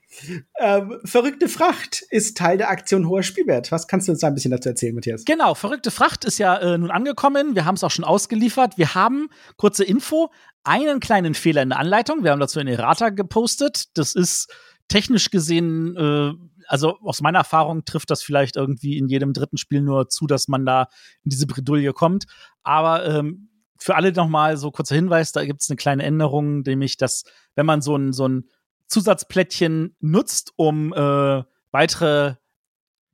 Ähm, 0.60 1.00
verrückte 1.04 1.50
Fracht 1.50 2.04
ist 2.10 2.38
Teil 2.38 2.58
der 2.58 2.70
Aktion 2.70 3.08
Hoher 3.08 3.24
Spielwert. 3.24 3.72
Was 3.72 3.88
kannst 3.88 4.08
du 4.08 4.12
uns 4.12 4.22
da 4.22 4.28
ein 4.28 4.34
bisschen 4.34 4.52
dazu 4.52 4.70
erzählen, 4.70 4.96
Matthias? 4.96 5.26
Genau, 5.26 5.54
verrückte 5.56 5.92
Fracht 5.92 6.26
ist 6.26 6.38
ja 6.38 6.58
äh, 6.58 6.78
nun 6.78 6.92
angekommen. 6.92 7.56
Wir 7.56 7.66
haben 7.66 7.76
es 7.76 7.84
auch 7.84 7.92
schon 7.92 8.06
ausgeliefert. 8.06 8.78
Wir 8.78 8.96
haben, 8.96 9.30
kurze 9.58 9.84
Info, 9.84 10.32
einen 10.64 11.00
kleinen 11.00 11.34
Fehler 11.34 11.62
in 11.62 11.70
der 11.70 11.80
Anleitung. 11.80 12.24
Wir 12.24 12.32
haben 12.32 12.40
dazu 12.40 12.60
eine 12.60 12.72
Errata 12.72 13.10
gepostet. 13.10 13.98
Das 13.98 14.16
ist 14.16 14.52
technisch 14.88 15.30
gesehen, 15.32 15.96
äh, 15.98 16.34
also 16.68 16.98
aus 17.02 17.22
meiner 17.22 17.40
Erfahrung 17.40 17.86
trifft 17.86 18.10
das 18.10 18.24
vielleicht 18.24 18.56
irgendwie 18.56 18.98
in 18.98 19.08
jedem 19.08 19.34
dritten 19.34 19.58
Spiel 19.58 19.82
nur 19.82 20.10
zu, 20.10 20.28
dass 20.28 20.48
man 20.48 20.66
da 20.66 20.88
in 21.24 21.30
diese 21.30 21.48
Bredouille 21.48 21.94
kommt. 21.94 22.26
Aber 22.64 23.06
ähm, 23.06 23.50
für 23.78 23.96
alle 23.96 24.12
nochmal 24.12 24.58
so 24.58 24.72
kurzer 24.72 24.96
Hinweis, 24.96 25.32
da 25.32 25.46
gibt 25.46 25.62
es 25.62 25.70
eine 25.70 25.78
kleine 25.78 26.04
Änderung, 26.04 26.62
nämlich, 26.62 26.98
dass 26.98 27.24
wenn 27.56 27.66
man 27.66 27.82
so 27.82 27.96
ein, 27.96 28.14
so 28.14 28.28
ein 28.28 28.50
Zusatzplättchen 28.88 29.96
nutzt, 30.00 30.54
um 30.56 30.94
äh, 30.94 31.44
weitere 31.72 32.36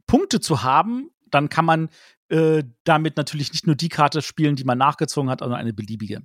Punkte 0.07 0.39
zu 0.39 0.63
haben, 0.63 1.09
dann 1.29 1.49
kann 1.49 1.65
man 1.65 1.89
äh, 2.29 2.63
damit 2.83 3.17
natürlich 3.17 3.51
nicht 3.51 3.67
nur 3.67 3.75
die 3.75 3.89
Karte 3.89 4.21
spielen, 4.21 4.55
die 4.55 4.63
man 4.63 4.77
nachgezogen 4.77 5.29
hat, 5.29 5.39
sondern 5.39 5.59
eine 5.59 5.73
beliebige. 5.73 6.21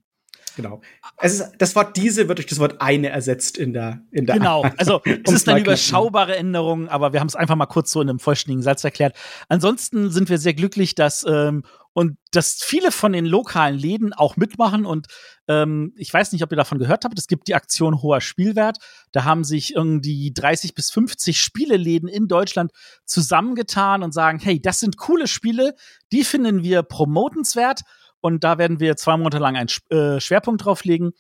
Genau. 0.57 0.81
Es 1.19 1.35
ist, 1.35 1.53
das 1.59 1.77
Wort 1.77 1.97
diese 1.97 2.29
wird 2.29 2.39
durch 2.39 2.47
das 2.47 2.59
Wort 2.59 2.81
eine 2.81 3.11
ersetzt 3.11 3.59
in 3.59 3.75
der 3.75 4.01
in 4.11 4.25
der 4.25 4.37
Genau. 4.37 4.65
Also 4.79 5.03
es 5.25 5.33
ist 5.33 5.49
eine 5.49 5.61
überschaubare 5.61 6.37
Änderung, 6.37 6.89
aber 6.89 7.13
wir 7.13 7.21
haben 7.21 7.29
es 7.29 7.37
einfach 7.37 7.57
mal 7.57 7.67
kurz 7.67 7.93
so 7.93 8.01
in 8.01 8.09
einem 8.09 8.19
vollständigen 8.19 8.63
Satz 8.63 8.83
erklärt. 8.83 9.17
Ansonsten 9.49 10.11
sind 10.11 10.31
wir 10.31 10.39
sehr 10.39 10.55
glücklich, 10.55 10.95
dass 10.95 11.27
ähm, 11.29 11.63
und 11.97 12.19
dass 12.31 12.59
viele 12.61 12.93
von 12.93 13.15
den 13.15 13.25
lokalen 13.25 13.79
Läden 13.79 14.13
auch 14.13 14.37
mitmachen. 14.37 14.85
Und 14.85 15.07
ähm, 15.49 15.95
ich 15.97 16.13
weiß 16.13 16.33
nicht, 16.33 16.43
ob 16.43 16.53
ihr 16.53 16.57
davon 16.59 16.79
gehört 16.79 17.07
habt. 17.07 17.19
Es 17.19 17.27
gibt 17.27 17.49
die 17.49 17.55
Aktion 17.55 18.03
Hoher 18.03 18.21
Spielwert. 18.21 18.77
Da 19.13 19.25
haben 19.25 19.45
sich 19.45 19.75
irgendwie 19.75 20.31
30 20.31 20.75
bis 20.75 20.91
50 20.91 21.41
Spieleläden 21.41 22.07
in 22.07 22.29
Deutschland 22.29 22.73
zusammengetan 23.07 24.03
und 24.03 24.13
sagen, 24.13 24.39
hey, 24.39 24.61
das 24.61 24.79
sind 24.79 24.99
coole 24.99 25.27
Spiele, 25.27 25.75
die 26.13 26.23
finden 26.25 26.63
wir 26.63 26.83
promotenswert. 26.83 27.81
Und 28.21 28.45
da 28.45 28.59
werden 28.59 28.79
wir 28.79 28.99
zwei 28.99 29.17
Monate 29.17 29.39
lang 29.39 29.57
einen 29.57 29.71
äh, 29.89 30.21
Schwerpunkt 30.21 30.67
drauf 30.67 30.85
legen. 30.85 31.13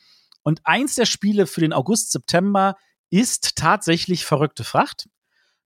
Und 0.42 0.60
eins 0.64 0.94
der 0.94 1.06
Spiele 1.06 1.46
für 1.46 1.62
den 1.62 1.72
August, 1.72 2.12
September 2.12 2.76
ist 3.08 3.56
tatsächlich 3.56 4.26
verrückte 4.26 4.62
Fracht. 4.62 5.08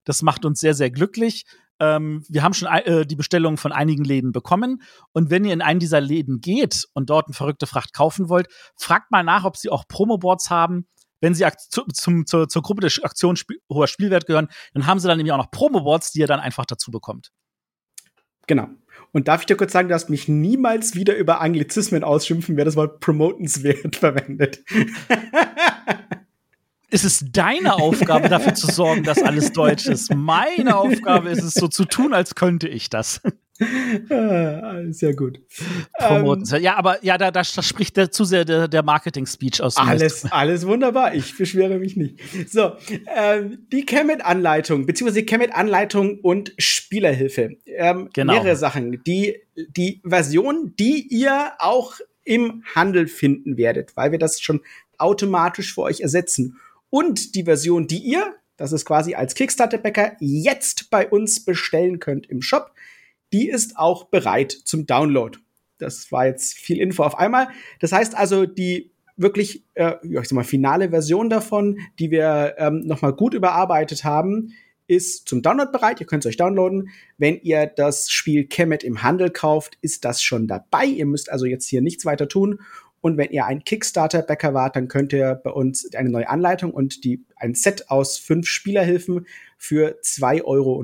Das 0.05 0.21
macht 0.21 0.45
uns 0.45 0.61
sehr, 0.61 0.73
sehr 0.73 0.89
glücklich. 0.89 1.43
Ähm, 1.81 2.23
wir 2.29 2.43
haben 2.43 2.53
schon 2.53 2.67
äh, 2.67 3.07
die 3.07 3.15
Bestellung 3.15 3.57
von 3.57 3.71
einigen 3.71 4.03
Läden 4.03 4.31
bekommen. 4.31 4.83
Und 5.13 5.31
wenn 5.31 5.43
ihr 5.43 5.53
in 5.53 5.63
einen 5.63 5.79
dieser 5.79 5.99
Läden 5.99 6.39
geht 6.39 6.85
und 6.93 7.09
dort 7.09 7.25
eine 7.25 7.33
verrückte 7.33 7.65
Fracht 7.65 7.93
kaufen 7.93 8.29
wollt, 8.29 8.47
fragt 8.77 9.11
mal 9.11 9.23
nach, 9.23 9.45
ob 9.45 9.57
sie 9.57 9.71
auch 9.71 9.87
Promoboards 9.87 10.51
haben. 10.51 10.87
Wenn 11.21 11.33
sie 11.33 11.45
zu, 11.69 11.83
zum, 11.91 12.27
zur, 12.27 12.47
zur 12.47 12.61
Gruppe 12.61 12.81
der 12.81 12.91
Aktion 13.03 13.35
Spiel, 13.35 13.57
hoher 13.67 13.87
Spielwert 13.87 14.27
gehören, 14.27 14.47
dann 14.73 14.85
haben 14.85 14.99
sie 14.99 15.07
dann 15.07 15.17
nämlich 15.17 15.33
auch 15.33 15.37
noch 15.37 15.51
Promoboards, 15.51 16.11
die 16.11 16.19
ihr 16.19 16.27
dann 16.27 16.39
einfach 16.39 16.65
dazu 16.65 16.91
bekommt. 16.91 17.31
Genau. 18.45 18.67
Und 19.11 19.27
darf 19.27 19.41
ich 19.41 19.47
dir 19.47 19.57
kurz 19.57 19.71
sagen, 19.71 19.87
du 19.87 19.95
hast 19.95 20.09
mich 20.09 20.27
niemals 20.27 20.93
wieder 20.95 21.15
über 21.15 21.41
Anglizismen 21.41 22.03
ausschimpfen, 22.03 22.57
wer 22.57 22.65
das 22.65 22.75
Wort 22.75 22.99
promotenswert 22.99 23.95
verwendet. 23.97 24.63
Es 26.91 27.05
ist 27.05 27.25
deine 27.31 27.75
Aufgabe, 27.75 28.29
dafür 28.29 28.53
zu 28.53 28.67
sorgen, 28.67 29.03
dass 29.03 29.21
alles 29.21 29.51
deutsch 29.53 29.87
ist. 29.87 30.13
Meine 30.13 30.77
Aufgabe 30.77 31.29
ist 31.29 31.43
es, 31.43 31.53
so 31.53 31.67
zu 31.67 31.85
tun, 31.85 32.13
als 32.13 32.35
könnte 32.35 32.67
ich 32.67 32.89
das. 32.89 33.21
Ah, 34.09 34.81
sehr 34.89 35.13
gut. 35.13 35.39
Promoten. 35.97 36.45
Ähm, 36.51 36.63
ja, 36.63 36.75
aber 36.77 37.03
ja, 37.05 37.17
da, 37.17 37.29
da, 37.29 37.43
da 37.43 37.61
spricht 37.61 37.95
der, 37.95 38.11
zu 38.11 38.25
sehr 38.25 38.43
der, 38.43 38.67
der 38.67 38.83
Marketing-Speech 38.83 39.61
aus. 39.61 39.77
Alles, 39.77 40.25
alles 40.31 40.65
wunderbar. 40.65 41.13
Ich 41.13 41.37
beschwere 41.37 41.77
mich 41.77 41.95
nicht. 41.95 42.19
So, 42.49 42.73
ähm, 43.15 43.67
die 43.71 43.85
Chemet-Anleitung, 43.85 44.85
beziehungsweise 44.85 45.25
Chemet-Anleitung 45.25 46.19
und 46.21 46.53
Spielerhilfe. 46.57 47.57
Ähm, 47.65 48.09
genau. 48.13 48.33
Mehrere 48.33 48.55
Sachen. 48.55 49.03
Die, 49.03 49.37
die 49.55 50.01
Version, 50.03 50.73
die 50.77 51.07
ihr 51.07 51.51
auch 51.59 51.95
im 52.23 52.63
Handel 52.73 53.07
finden 53.07 53.57
werdet, 53.57 53.95
weil 53.95 54.11
wir 54.11 54.19
das 54.19 54.41
schon 54.41 54.61
automatisch 54.97 55.73
für 55.73 55.81
euch 55.81 56.01
ersetzen 56.01 56.57
und 56.91 57.33
die 57.33 57.45
Version, 57.45 57.87
die 57.87 57.97
ihr, 57.97 58.35
das 58.57 58.71
ist 58.71 58.85
quasi 58.85 59.15
als 59.15 59.33
Kickstarter-Bäcker, 59.33 60.17
jetzt 60.19 60.91
bei 60.91 61.07
uns 61.09 61.43
bestellen 61.43 61.99
könnt 61.99 62.29
im 62.29 62.43
Shop, 62.43 62.75
die 63.33 63.49
ist 63.49 63.77
auch 63.77 64.03
bereit 64.05 64.51
zum 64.51 64.85
Download. 64.85 65.39
Das 65.79 66.11
war 66.11 66.27
jetzt 66.27 66.53
viel 66.53 66.79
Info 66.79 67.01
auf 67.01 67.17
einmal. 67.17 67.47
Das 67.79 67.91
heißt 67.91 68.15
also, 68.15 68.45
die 68.45 68.91
wirklich, 69.17 69.63
äh, 69.73 69.93
ich 70.03 70.27
sag 70.27 70.33
mal, 70.33 70.43
finale 70.43 70.89
Version 70.89 71.29
davon, 71.29 71.79
die 71.97 72.11
wir 72.11 72.55
ähm, 72.57 72.81
nochmal 72.85 73.13
gut 73.13 73.33
überarbeitet 73.33 74.03
haben, 74.03 74.53
ist 74.87 75.29
zum 75.29 75.41
Download 75.41 75.71
bereit. 75.71 76.01
Ihr 76.01 76.05
könnt 76.05 76.25
es 76.25 76.29
euch 76.29 76.37
downloaden. 76.37 76.89
Wenn 77.17 77.39
ihr 77.41 77.65
das 77.67 78.11
Spiel 78.11 78.45
Kemet 78.45 78.83
im 78.83 79.01
Handel 79.01 79.29
kauft, 79.29 79.77
ist 79.81 80.03
das 80.03 80.21
schon 80.21 80.47
dabei. 80.47 80.85
Ihr 80.85 81.05
müsst 81.05 81.31
also 81.31 81.45
jetzt 81.45 81.67
hier 81.67 81.81
nichts 81.81 82.05
weiter 82.05 82.27
tun. 82.27 82.59
Und 83.01 83.17
wenn 83.17 83.31
ihr 83.31 83.45
ein 83.45 83.63
Kickstarter-Bäcker 83.63 84.53
wart, 84.53 84.75
dann 84.75 84.87
könnt 84.87 85.11
ihr 85.11 85.35
bei 85.43 85.49
uns 85.49 85.93
eine 85.95 86.09
neue 86.09 86.29
Anleitung 86.29 86.71
und 86.71 87.03
die, 87.03 87.25
ein 87.35 87.55
Set 87.55 87.89
aus 87.89 88.17
fünf 88.17 88.47
Spielerhilfen 88.47 89.25
für 89.57 89.99
2,50 90.03 90.43
Euro 90.45 90.83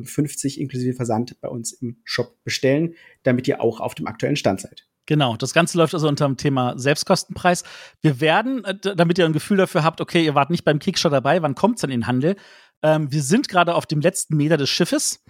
inklusive 0.62 0.96
Versand 0.96 1.40
bei 1.42 1.48
uns 1.48 1.74
im 1.74 1.98
Shop 2.04 2.36
bestellen, 2.44 2.96
damit 3.24 3.48
ihr 3.48 3.62
auch 3.62 3.80
auf 3.80 3.96
dem 3.96 4.08
aktuellen 4.08 4.36
Stand 4.36 4.62
seid. 4.62 4.88
Genau, 5.06 5.38
das 5.38 5.54
Ganze 5.54 5.78
läuft 5.78 5.94
also 5.94 6.08
unter 6.08 6.26
dem 6.26 6.36
Thema 6.36 6.78
Selbstkostenpreis. 6.78 7.64
Wir 8.02 8.20
werden, 8.20 8.66
äh, 8.66 8.76
damit 8.76 9.18
ihr 9.18 9.26
ein 9.26 9.34
Gefühl 9.34 9.58
dafür 9.58 9.84
habt, 9.84 10.02
okay, 10.02 10.26
ihr 10.26 10.36
wart 10.36 10.50
nicht 10.50 10.66
beim 10.66 10.80
Kickstarter 10.80 11.18
dabei, 11.18 11.42
wann 11.42 11.56
kommt's 11.56 11.82
dann 11.82 11.92
in 11.92 12.02
den 12.02 12.08
Handel? 12.08 12.36
Ähm, 12.82 13.12
wir 13.12 13.24
sind 13.24 13.48
gerade 13.48 13.74
auf 13.76 13.86
dem 13.86 14.02
letzten 14.02 14.36
Meter 14.36 14.58
des 14.58 14.70
Schiffes. 14.70 15.24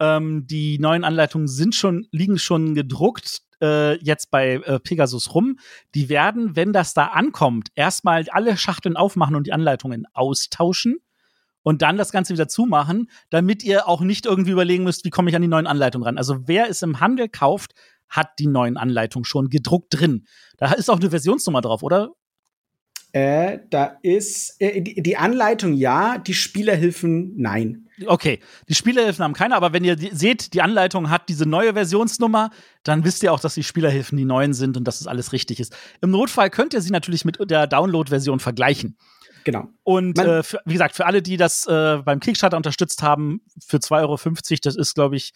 Ähm, 0.00 0.46
die 0.46 0.78
neuen 0.78 1.04
Anleitungen 1.04 1.46
sind 1.46 1.74
schon, 1.74 2.06
liegen 2.10 2.38
schon 2.38 2.74
gedruckt 2.74 3.42
äh, 3.62 3.96
jetzt 4.02 4.30
bei 4.30 4.54
äh, 4.54 4.80
Pegasus 4.80 5.34
rum. 5.34 5.58
Die 5.94 6.08
werden, 6.08 6.56
wenn 6.56 6.72
das 6.72 6.94
da 6.94 7.06
ankommt, 7.06 7.68
erstmal 7.74 8.24
alle 8.30 8.56
Schachteln 8.56 8.96
aufmachen 8.96 9.36
und 9.36 9.46
die 9.46 9.52
Anleitungen 9.52 10.06
austauschen 10.12 10.98
und 11.62 11.82
dann 11.82 11.96
das 11.96 12.12
Ganze 12.12 12.32
wieder 12.32 12.48
zumachen, 12.48 13.10
damit 13.30 13.62
ihr 13.62 13.88
auch 13.88 14.00
nicht 14.00 14.26
irgendwie 14.26 14.52
überlegen 14.52 14.84
müsst, 14.84 15.04
wie 15.04 15.10
komme 15.10 15.30
ich 15.30 15.36
an 15.36 15.42
die 15.42 15.48
neuen 15.48 15.66
Anleitungen 15.66 16.06
ran. 16.06 16.18
Also 16.18 16.46
wer 16.46 16.68
es 16.68 16.82
im 16.82 17.00
Handel 17.00 17.28
kauft, 17.28 17.74
hat 18.08 18.30
die 18.38 18.46
neuen 18.46 18.76
Anleitungen 18.76 19.24
schon 19.24 19.48
gedruckt 19.48 19.88
drin. 19.90 20.26
Da 20.56 20.72
ist 20.72 20.88
auch 20.88 20.98
eine 20.98 21.10
Versionsnummer 21.10 21.60
drauf, 21.60 21.82
oder? 21.82 22.12
Äh, 23.12 23.60
da 23.70 23.98
ist 24.02 24.60
äh, 24.60 24.82
die, 24.82 25.02
die, 25.02 25.16
Anleitung 25.16 25.72
ja, 25.74 26.18
die 26.18 26.34
Spielerhilfen 26.34 27.34
nein. 27.36 27.87
Okay, 28.06 28.40
die 28.68 28.74
Spielerhilfen 28.74 29.24
haben 29.24 29.32
keine, 29.32 29.56
aber 29.56 29.72
wenn 29.72 29.84
ihr 29.84 29.96
die, 29.96 30.10
seht, 30.12 30.54
die 30.54 30.62
Anleitung 30.62 31.10
hat 31.10 31.28
diese 31.28 31.46
neue 31.46 31.72
Versionsnummer, 31.72 32.50
dann 32.84 33.04
wisst 33.04 33.22
ihr 33.22 33.32
auch, 33.32 33.40
dass 33.40 33.54
die 33.54 33.64
Spielerhilfen 33.64 34.16
die 34.16 34.24
neuen 34.24 34.54
sind 34.54 34.76
und 34.76 34.84
dass 34.84 34.96
es 34.96 35.00
das 35.00 35.08
alles 35.08 35.32
richtig 35.32 35.60
ist. 35.60 35.76
Im 36.00 36.10
Notfall 36.10 36.50
könnt 36.50 36.74
ihr 36.74 36.80
sie 36.80 36.90
natürlich 36.90 37.24
mit 37.24 37.38
der 37.50 37.66
Download-Version 37.66 38.40
vergleichen. 38.40 38.96
Genau. 39.44 39.68
Und 39.82 40.18
äh, 40.18 40.42
für, 40.42 40.60
wie 40.64 40.74
gesagt, 40.74 40.94
für 40.94 41.06
alle, 41.06 41.22
die 41.22 41.36
das 41.36 41.66
äh, 41.66 41.98
beim 42.04 42.20
Kickstarter 42.20 42.56
unterstützt 42.56 43.02
haben, 43.02 43.40
für 43.64 43.78
2,50 43.78 43.92
Euro, 44.02 44.18
das 44.62 44.76
ist, 44.76 44.94
glaube 44.94 45.16
ich, 45.16 45.32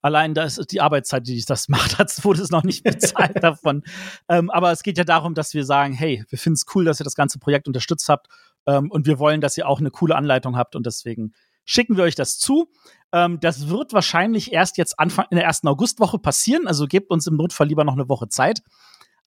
Allein 0.00 0.32
da 0.32 0.44
ist 0.44 0.70
die 0.70 0.80
Arbeitszeit, 0.80 1.26
die 1.26 1.42
das 1.44 1.68
macht, 1.68 1.98
hat, 1.98 2.12
wurde 2.24 2.42
es 2.42 2.50
noch 2.50 2.62
nicht 2.62 2.84
bezahlt 2.84 3.32
davon. 3.42 3.82
Ähm, 4.28 4.50
aber 4.50 4.70
es 4.70 4.82
geht 4.82 4.98
ja 4.98 5.04
darum, 5.04 5.34
dass 5.34 5.54
wir 5.54 5.64
sagen, 5.64 5.92
hey, 5.92 6.24
wir 6.28 6.38
finden 6.38 6.54
es 6.54 6.66
cool, 6.74 6.84
dass 6.84 7.00
ihr 7.00 7.04
das 7.04 7.14
ganze 7.14 7.38
Projekt 7.38 7.66
unterstützt 7.66 8.08
habt 8.08 8.28
ähm, 8.66 8.90
und 8.90 9.06
wir 9.06 9.18
wollen, 9.18 9.40
dass 9.40 9.58
ihr 9.58 9.66
auch 9.66 9.80
eine 9.80 9.90
coole 9.90 10.14
Anleitung 10.14 10.56
habt 10.56 10.76
und 10.76 10.86
deswegen 10.86 11.32
schicken 11.68 11.96
wir 11.96 12.04
euch 12.04 12.14
das 12.14 12.38
zu. 12.38 12.72
Ähm, 13.12 13.38
das 13.40 13.68
wird 13.68 13.92
wahrscheinlich 13.92 14.52
erst 14.52 14.78
jetzt 14.78 14.98
Anfang 14.98 15.26
in 15.30 15.36
der 15.36 15.44
ersten 15.44 15.68
Augustwoche 15.68 16.18
passieren, 16.18 16.66
also 16.66 16.86
gebt 16.86 17.10
uns 17.10 17.26
im 17.26 17.36
Notfall 17.36 17.68
lieber 17.68 17.84
noch 17.84 17.92
eine 17.92 18.08
Woche 18.08 18.28
Zeit, 18.28 18.62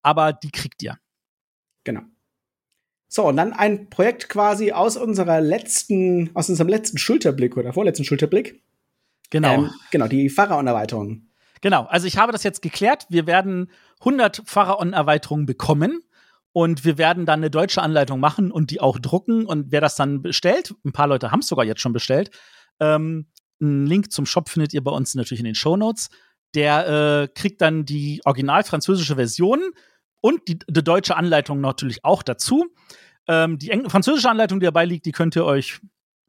aber 0.01 0.33
die 0.33 0.51
kriegt 0.51 0.83
ihr. 0.83 0.97
Genau. 1.83 2.01
So, 3.07 3.27
und 3.27 3.37
dann 3.37 3.53
ein 3.53 3.89
Projekt 3.89 4.29
quasi 4.29 4.71
aus 4.71 4.97
unserer 4.97 5.41
letzten, 5.41 6.31
aus 6.33 6.49
unserem 6.49 6.69
letzten 6.69 6.97
Schulterblick 6.97 7.57
oder 7.57 7.73
vorletzten 7.73 8.05
Schulterblick. 8.05 8.63
Genau. 9.29 9.53
Ähm, 9.53 9.71
genau, 9.91 10.07
die 10.07 10.29
Pharaon-Erweiterung. 10.29 11.27
Genau, 11.61 11.83
also 11.85 12.07
ich 12.07 12.17
habe 12.17 12.31
das 12.31 12.43
jetzt 12.43 12.61
geklärt. 12.61 13.05
Wir 13.09 13.27
werden 13.27 13.69
100 13.99 14.41
Pharaon-Erweiterungen 14.45 15.45
bekommen 15.45 16.01
und 16.53 16.83
wir 16.83 16.97
werden 16.97 17.25
dann 17.25 17.39
eine 17.39 17.49
deutsche 17.49 17.81
Anleitung 17.81 18.19
machen 18.19 18.51
und 18.51 18.71
die 18.71 18.81
auch 18.81 18.99
drucken. 18.99 19.45
Und 19.45 19.71
wer 19.71 19.81
das 19.81 19.95
dann 19.95 20.21
bestellt, 20.21 20.73
ein 20.85 20.91
paar 20.91 21.07
Leute 21.07 21.31
haben 21.31 21.39
es 21.39 21.47
sogar 21.47 21.65
jetzt 21.65 21.81
schon 21.81 21.93
bestellt, 21.93 22.31
ähm, 22.79 23.27
einen 23.61 23.85
Link 23.85 24.11
zum 24.11 24.25
Shop 24.25 24.49
findet 24.49 24.73
ihr 24.73 24.83
bei 24.83 24.91
uns 24.91 25.15
natürlich 25.15 25.39
in 25.39 25.45
den 25.45 25.55
Show 25.55 25.77
Notes. 25.77 26.09
Der 26.55 26.87
äh, 26.87 27.27
kriegt 27.27 27.61
dann 27.61 27.85
die 27.85 28.21
original 28.25 28.63
französische 28.63 29.15
Version 29.15 29.59
und 30.19 30.47
die, 30.47 30.59
die 30.59 30.83
deutsche 30.83 31.15
Anleitung 31.15 31.61
natürlich 31.61 32.03
auch 32.03 32.23
dazu. 32.23 32.65
Ähm, 33.27 33.57
die 33.57 33.69
französische 33.87 34.29
Anleitung, 34.29 34.59
die 34.59 34.65
dabei 34.65 34.85
liegt, 34.85 35.05
die 35.05 35.11
könnt 35.11 35.35
ihr 35.35 35.45
euch 35.45 35.79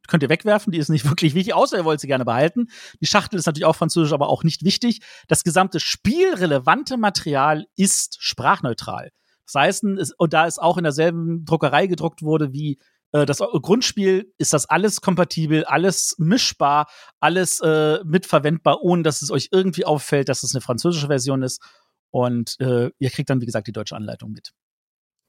könnt 0.08 0.24
ihr 0.24 0.28
wegwerfen, 0.28 0.72
die 0.72 0.78
ist 0.78 0.88
nicht 0.88 1.04
wirklich 1.08 1.34
wichtig, 1.34 1.54
außer 1.54 1.78
ihr 1.78 1.84
wollt 1.84 2.00
sie 2.00 2.06
gerne 2.06 2.24
behalten. 2.24 2.68
Die 3.00 3.06
Schachtel 3.06 3.38
ist 3.38 3.46
natürlich 3.46 3.66
auch 3.66 3.76
französisch, 3.76 4.12
aber 4.12 4.28
auch 4.28 4.44
nicht 4.44 4.64
wichtig. 4.64 5.00
Das 5.28 5.44
gesamte 5.44 5.80
spielrelevante 5.80 6.96
Material 6.96 7.66
ist 7.76 8.18
sprachneutral. 8.20 9.10
Das 9.46 9.54
heißt, 9.54 9.84
es, 9.84 10.12
und 10.12 10.32
da 10.32 10.46
es 10.46 10.58
auch 10.58 10.78
in 10.78 10.84
derselben 10.84 11.44
Druckerei 11.44 11.86
gedruckt 11.86 12.22
wurde 12.22 12.52
wie 12.52 12.78
äh, 13.12 13.26
das 13.26 13.38
Grundspiel, 13.38 14.32
ist 14.38 14.52
das 14.52 14.66
alles 14.66 15.00
kompatibel, 15.00 15.64
alles 15.64 16.16
mischbar, 16.18 16.88
alles 17.20 17.60
äh, 17.60 17.98
mitverwendbar, 18.04 18.82
ohne 18.82 19.02
dass 19.02 19.22
es 19.22 19.30
euch 19.30 19.48
irgendwie 19.52 19.84
auffällt, 19.84 20.28
dass 20.28 20.42
es 20.42 20.54
eine 20.54 20.62
französische 20.62 21.06
Version 21.06 21.42
ist. 21.42 21.62
Und 22.10 22.56
äh, 22.60 22.90
ihr 22.98 23.10
kriegt 23.10 23.30
dann, 23.30 23.40
wie 23.40 23.46
gesagt, 23.46 23.66
die 23.66 23.72
deutsche 23.72 23.96
Anleitung 23.96 24.32
mit. 24.32 24.52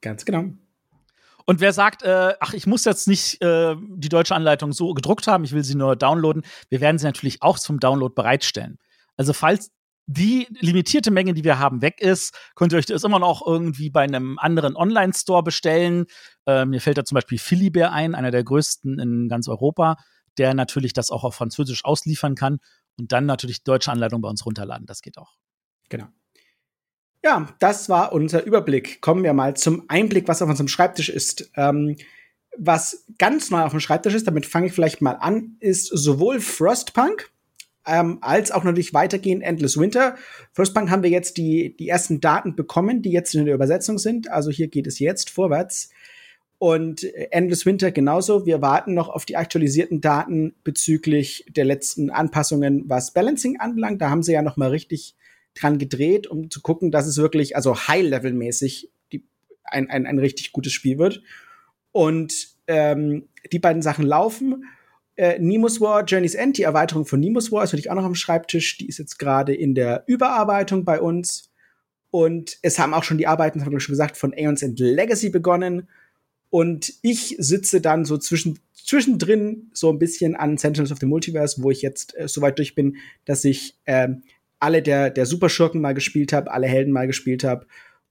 Ganz 0.01 0.25
genau. 0.25 0.51
Und 1.45 1.59
wer 1.59 1.73
sagt, 1.73 2.03
äh, 2.03 2.33
ach, 2.39 2.53
ich 2.53 2.67
muss 2.67 2.85
jetzt 2.85 3.07
nicht 3.07 3.41
äh, 3.41 3.75
die 3.77 4.09
deutsche 4.09 4.35
Anleitung 4.35 4.71
so 4.71 4.93
gedruckt 4.93 5.27
haben, 5.27 5.43
ich 5.43 5.51
will 5.51 5.63
sie 5.63 5.75
nur 5.75 5.95
downloaden, 5.95 6.43
wir 6.69 6.79
werden 6.79 6.97
sie 6.97 7.05
natürlich 7.05 7.41
auch 7.41 7.59
zum 7.59 7.79
Download 7.79 8.13
bereitstellen. 8.13 8.77
Also 9.17 9.33
falls 9.33 9.71
die 10.05 10.47
limitierte 10.59 11.11
Menge, 11.11 11.33
die 11.33 11.43
wir 11.43 11.59
haben, 11.59 11.81
weg 11.81 12.01
ist, 12.01 12.37
könnt 12.55 12.73
ihr 12.73 12.77
euch 12.77 12.85
das 12.85 13.03
immer 13.03 13.19
noch 13.19 13.45
irgendwie 13.45 13.89
bei 13.89 14.01
einem 14.01 14.37
anderen 14.37 14.75
Online-Store 14.75 15.43
bestellen. 15.43 16.05
Äh, 16.45 16.65
mir 16.65 16.81
fällt 16.81 16.97
da 16.97 17.05
zum 17.05 17.15
Beispiel 17.15 17.39
Philibert 17.39 17.91
ein, 17.91 18.15
einer 18.15 18.31
der 18.31 18.43
größten 18.43 18.99
in 18.99 19.29
ganz 19.29 19.47
Europa, 19.47 19.97
der 20.37 20.53
natürlich 20.53 20.93
das 20.93 21.09
auch 21.09 21.23
auf 21.23 21.35
Französisch 21.35 21.85
ausliefern 21.85 22.35
kann 22.35 22.59
und 22.97 23.11
dann 23.11 23.25
natürlich 23.25 23.63
deutsche 23.63 23.91
Anleitung 23.91 24.21
bei 24.21 24.29
uns 24.29 24.45
runterladen. 24.45 24.85
Das 24.85 25.01
geht 25.01 25.17
auch. 25.17 25.35
Genau. 25.89 26.07
Ja, 27.23 27.47
das 27.59 27.87
war 27.87 28.11
unser 28.11 28.43
Überblick. 28.43 28.99
Kommen 29.01 29.23
wir 29.23 29.31
mal 29.33 29.55
zum 29.55 29.85
Einblick, 29.87 30.27
was 30.27 30.41
auf 30.41 30.49
unserem 30.49 30.67
Schreibtisch 30.67 31.07
ist. 31.07 31.49
Ähm, 31.55 31.95
was 32.57 33.05
ganz 33.17 33.49
neu 33.49 33.61
auf 33.61 33.71
dem 33.71 33.79
Schreibtisch 33.79 34.13
ist, 34.13 34.27
damit 34.27 34.45
fange 34.45 34.67
ich 34.67 34.73
vielleicht 34.73 35.01
mal 35.01 35.13
an, 35.13 35.55
ist 35.59 35.87
sowohl 35.87 36.39
Frostpunk 36.39 37.31
ähm, 37.85 38.19
als 38.21 38.51
auch 38.51 38.63
natürlich 38.63 38.93
weitergehend 38.93 39.43
Endless 39.43 39.77
Winter. 39.77 40.15
Frostpunk 40.53 40.89
haben 40.89 41.03
wir 41.03 41.09
jetzt 41.09 41.37
die, 41.37 41.75
die 41.75 41.89
ersten 41.89 42.21
Daten 42.21 42.55
bekommen, 42.55 43.01
die 43.01 43.11
jetzt 43.11 43.35
in 43.35 43.45
der 43.45 43.55
Übersetzung 43.55 43.97
sind. 43.97 44.29
Also 44.29 44.51
hier 44.51 44.67
geht 44.67 44.87
es 44.87 44.99
jetzt 44.99 45.29
vorwärts. 45.29 45.89
Und 46.59 47.03
Endless 47.31 47.65
Winter 47.65 47.91
genauso. 47.91 48.45
Wir 48.45 48.61
warten 48.61 48.93
noch 48.93 49.09
auf 49.09 49.25
die 49.25 49.35
aktualisierten 49.35 49.99
Daten 49.99 50.53
bezüglich 50.63 51.45
der 51.49 51.65
letzten 51.65 52.09
Anpassungen, 52.09 52.83
was 52.87 53.11
Balancing 53.11 53.59
anbelangt. 53.59 54.01
Da 54.01 54.09
haben 54.09 54.23
sie 54.23 54.31
ja 54.31 54.41
noch 54.41 54.55
mal 54.55 54.69
richtig 54.69 55.15
dran 55.55 55.77
gedreht, 55.77 56.25
um 56.25 56.49
zu 56.49 56.61
gucken, 56.61 56.89
dass 56.89 57.05
es 57.05 57.17
wirklich, 57.17 57.57
also 57.57 57.75
High-Level-mäßig 57.87 58.89
ein, 59.65 59.89
ein, 59.89 60.05
ein 60.05 60.19
richtig 60.19 60.53
gutes 60.53 60.71
Spiel 60.71 60.97
wird. 60.97 61.21
Und 61.91 62.47
ähm, 62.67 63.27
die 63.51 63.59
beiden 63.59 63.81
Sachen 63.81 64.05
laufen. 64.05 64.63
Äh, 65.15 65.39
Nemo's 65.39 65.79
War, 65.79 66.03
Journey's 66.03 66.35
End, 66.35 66.57
die 66.57 66.63
Erweiterung 66.63 67.05
von 67.05 67.19
Nemo's 67.19 67.51
War 67.51 67.63
ist 67.63 67.71
natürlich 67.71 67.91
auch 67.91 67.95
noch 67.95 68.05
am 68.05 68.15
Schreibtisch. 68.15 68.77
Die 68.77 68.87
ist 68.87 68.97
jetzt 68.97 69.19
gerade 69.19 69.53
in 69.53 69.75
der 69.75 70.03
Überarbeitung 70.07 70.85
bei 70.85 70.99
uns. 70.99 71.51
Und 72.09 72.57
es 72.61 72.77
haben 72.77 72.93
auch 72.93 73.03
schon 73.03 73.17
die 73.17 73.27
Arbeiten, 73.27 73.59
das 73.59 73.65
haben 73.65 73.73
wir 73.73 73.79
schon 73.79 73.93
gesagt, 73.93 74.17
von 74.17 74.33
Aeons 74.33 74.61
End 74.61 74.79
Legacy 74.79 75.29
begonnen. 75.29 75.87
Und 76.49 76.93
ich 77.01 77.35
sitze 77.39 77.81
dann 77.81 78.05
so 78.05 78.17
zwischen, 78.17 78.59
zwischendrin 78.73 79.71
so 79.73 79.89
ein 79.89 79.97
bisschen 79.97 80.35
an 80.35 80.57
Sentinels 80.57 80.91
of 80.91 80.99
the 80.99 81.07
Multiverse, 81.07 81.63
wo 81.63 81.71
ich 81.71 81.81
jetzt 81.81 82.15
äh, 82.17 82.27
so 82.27 82.41
weit 82.41 82.59
durch 82.59 82.75
bin, 82.75 82.97
dass 83.25 83.43
ich 83.43 83.79
äh, 83.85 84.09
alle 84.59 84.81
der, 84.81 85.09
der 85.09 85.25
Superschurken 85.25 85.81
mal 85.81 85.93
gespielt 85.93 86.31
habe, 86.31 86.51
alle 86.51 86.67
Helden 86.67 86.93
mal 86.93 87.07
gespielt 87.07 87.43
habe 87.43 87.65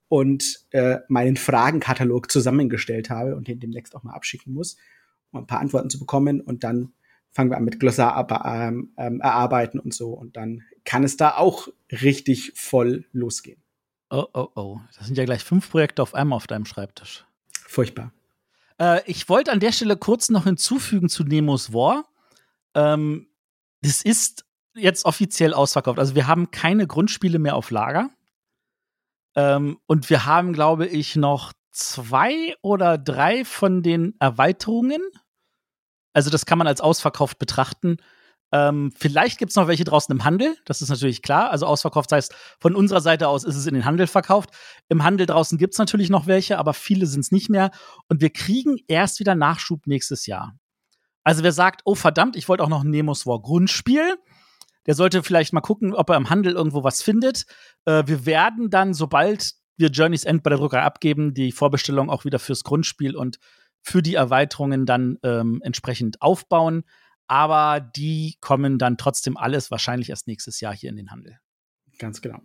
und 0.09 0.65
äh, 0.71 0.97
meinen 1.07 1.37
Fragenkatalog 1.37 2.29
zusammengestellt 2.29 3.09
habe 3.09 3.35
und 3.35 3.47
den 3.47 3.59
demnächst 3.59 3.95
auch 3.95 4.03
mal 4.03 4.13
abschicken 4.13 4.53
muss, 4.53 4.77
um 5.33 5.41
ein 5.41 5.47
paar 5.47 5.59
Antworten 5.59 5.89
zu 5.89 5.99
bekommen. 5.99 6.41
Und 6.41 6.63
dann 6.63 6.93
fangen 7.31 7.49
wir 7.49 7.57
an 7.57 7.65
mit 7.65 7.79
Glossar 7.79 8.27
ähm, 8.45 8.93
ähm, 8.97 9.19
erarbeiten 9.19 9.79
und 9.79 9.93
so. 9.93 10.11
Und 10.11 10.37
dann 10.37 10.63
kann 10.85 11.03
es 11.03 11.17
da 11.17 11.37
auch 11.37 11.67
richtig 11.91 12.53
voll 12.55 13.05
losgehen. 13.11 13.61
Oh, 14.09 14.27
oh, 14.33 14.47
oh. 14.55 14.79
Das 14.95 15.07
sind 15.07 15.17
ja 15.17 15.25
gleich 15.25 15.43
fünf 15.43 15.69
Projekte 15.69 16.01
auf 16.01 16.13
einmal 16.13 16.37
auf 16.37 16.47
deinem 16.47 16.65
Schreibtisch. 16.65 17.25
Furchtbar. 17.65 18.13
Äh, 18.79 19.01
ich 19.05 19.27
wollte 19.29 19.51
an 19.51 19.59
der 19.59 19.71
Stelle 19.71 19.97
kurz 19.97 20.29
noch 20.29 20.43
hinzufügen 20.43 21.09
zu 21.09 21.23
Nemos 21.23 21.73
War. 21.73 22.05
Ähm, 22.75 23.27
das 23.81 24.01
ist 24.01 24.45
jetzt 24.75 25.05
offiziell 25.05 25.53
ausverkauft. 25.53 25.99
Also 25.99 26.15
wir 26.15 26.27
haben 26.27 26.51
keine 26.51 26.87
Grundspiele 26.87 27.39
mehr 27.39 27.55
auf 27.55 27.71
Lager. 27.71 28.09
Ähm, 29.35 29.79
und 29.87 30.09
wir 30.09 30.25
haben, 30.25 30.53
glaube 30.53 30.87
ich, 30.87 31.15
noch 31.15 31.53
zwei 31.71 32.55
oder 32.61 32.97
drei 32.97 33.45
von 33.45 33.81
den 33.81 34.15
Erweiterungen. 34.19 35.01
Also 36.13 36.29
das 36.29 36.45
kann 36.45 36.57
man 36.57 36.67
als 36.67 36.81
ausverkauft 36.81 37.39
betrachten. 37.39 37.97
Ähm, 38.51 38.91
vielleicht 38.95 39.39
gibt 39.39 39.49
es 39.49 39.55
noch 39.55 39.67
welche 39.67 39.83
draußen 39.83 40.13
im 40.13 40.23
Handel, 40.23 40.55
das 40.65 40.83
ist 40.83 40.89
natürlich 40.89 41.23
klar. 41.23 41.49
Also 41.49 41.65
ausverkauft 41.65 42.11
heißt, 42.11 42.35
von 42.59 42.75
unserer 42.75 43.01
Seite 43.01 43.27
aus 43.27 43.43
ist 43.43 43.55
es 43.55 43.65
in 43.65 43.73
den 43.73 43.83
Handel 43.83 44.05
verkauft. 44.05 44.51
Im 44.89 45.03
Handel 45.03 45.25
draußen 45.25 45.57
gibt 45.57 45.73
es 45.73 45.79
natürlich 45.79 46.11
noch 46.11 46.27
welche, 46.27 46.59
aber 46.59 46.75
viele 46.75 47.07
sind 47.07 47.21
es 47.21 47.31
nicht 47.31 47.49
mehr. 47.49 47.71
Und 48.09 48.21
wir 48.21 48.29
kriegen 48.29 48.77
erst 48.87 49.19
wieder 49.19 49.33
Nachschub 49.33 49.87
nächstes 49.87 50.27
Jahr. 50.27 50.55
Also 51.23 51.41
wer 51.41 51.51
sagt, 51.51 51.81
oh 51.85 51.95
verdammt, 51.95 52.35
ich 52.35 52.47
wollte 52.47 52.63
auch 52.63 52.69
noch 52.69 52.83
ein 52.83 52.91
Nemos 52.91 53.25
War 53.25 53.41
Grundspiel, 53.41 54.17
der 54.85 54.93
sollte 54.93 55.23
vielleicht 55.23 55.53
mal 55.53 55.61
gucken, 55.61 55.95
ob 55.95 56.09
er 56.09 56.17
im 56.17 56.29
Handel 56.29 56.53
irgendwo 56.53 56.83
was 56.83 57.01
findet. 57.01 57.45
Äh, 57.85 58.03
wir 58.05 58.27
werden 58.27 58.69
dann, 58.69 58.93
sobald 58.93 59.53
wir 59.77 59.89
Journey's 59.89 60.25
End 60.25 60.43
bei 60.43 60.49
der 60.49 60.59
Druckerei 60.59 60.83
abgeben, 60.83 61.33
die 61.33 61.51
Vorbestellung 61.51 62.09
auch 62.09 62.25
wieder 62.25 62.37
fürs 62.37 62.63
Grundspiel 62.63 63.15
und 63.15 63.39
für 63.83 64.01
die 64.01 64.15
Erweiterungen 64.15 64.85
dann 64.85 65.19
ähm, 65.23 65.61
entsprechend 65.63 66.21
aufbauen. 66.21 66.83
Aber 67.27 67.79
die 67.79 68.37
kommen 68.41 68.79
dann 68.79 68.97
trotzdem 68.97 69.37
alles 69.37 69.69
wahrscheinlich 69.69 70.09
erst 70.09 70.27
nächstes 70.27 70.59
Jahr 70.59 70.73
hier 70.73 70.89
in 70.89 70.95
den 70.95 71.11
Handel. 71.11 71.39
Ganz 71.99 72.21
genau. 72.21 72.39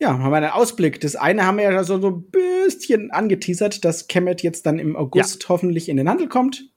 Ja, 0.00 0.16
haben 0.18 0.30
wir 0.30 0.36
einen 0.36 0.50
Ausblick. 0.50 1.00
Das 1.00 1.16
eine 1.16 1.44
haben 1.44 1.58
wir 1.58 1.70
ja 1.70 1.84
so, 1.84 2.00
so 2.00 2.08
ein 2.08 2.30
bisschen 2.30 3.10
angeteasert, 3.10 3.84
dass 3.84 4.06
Kemet 4.06 4.42
jetzt 4.42 4.64
dann 4.64 4.78
im 4.78 4.96
August 4.96 5.42
ja. 5.42 5.48
hoffentlich 5.48 5.88
in 5.88 5.96
den 5.96 6.08
Handel 6.08 6.28
kommt. 6.28 6.70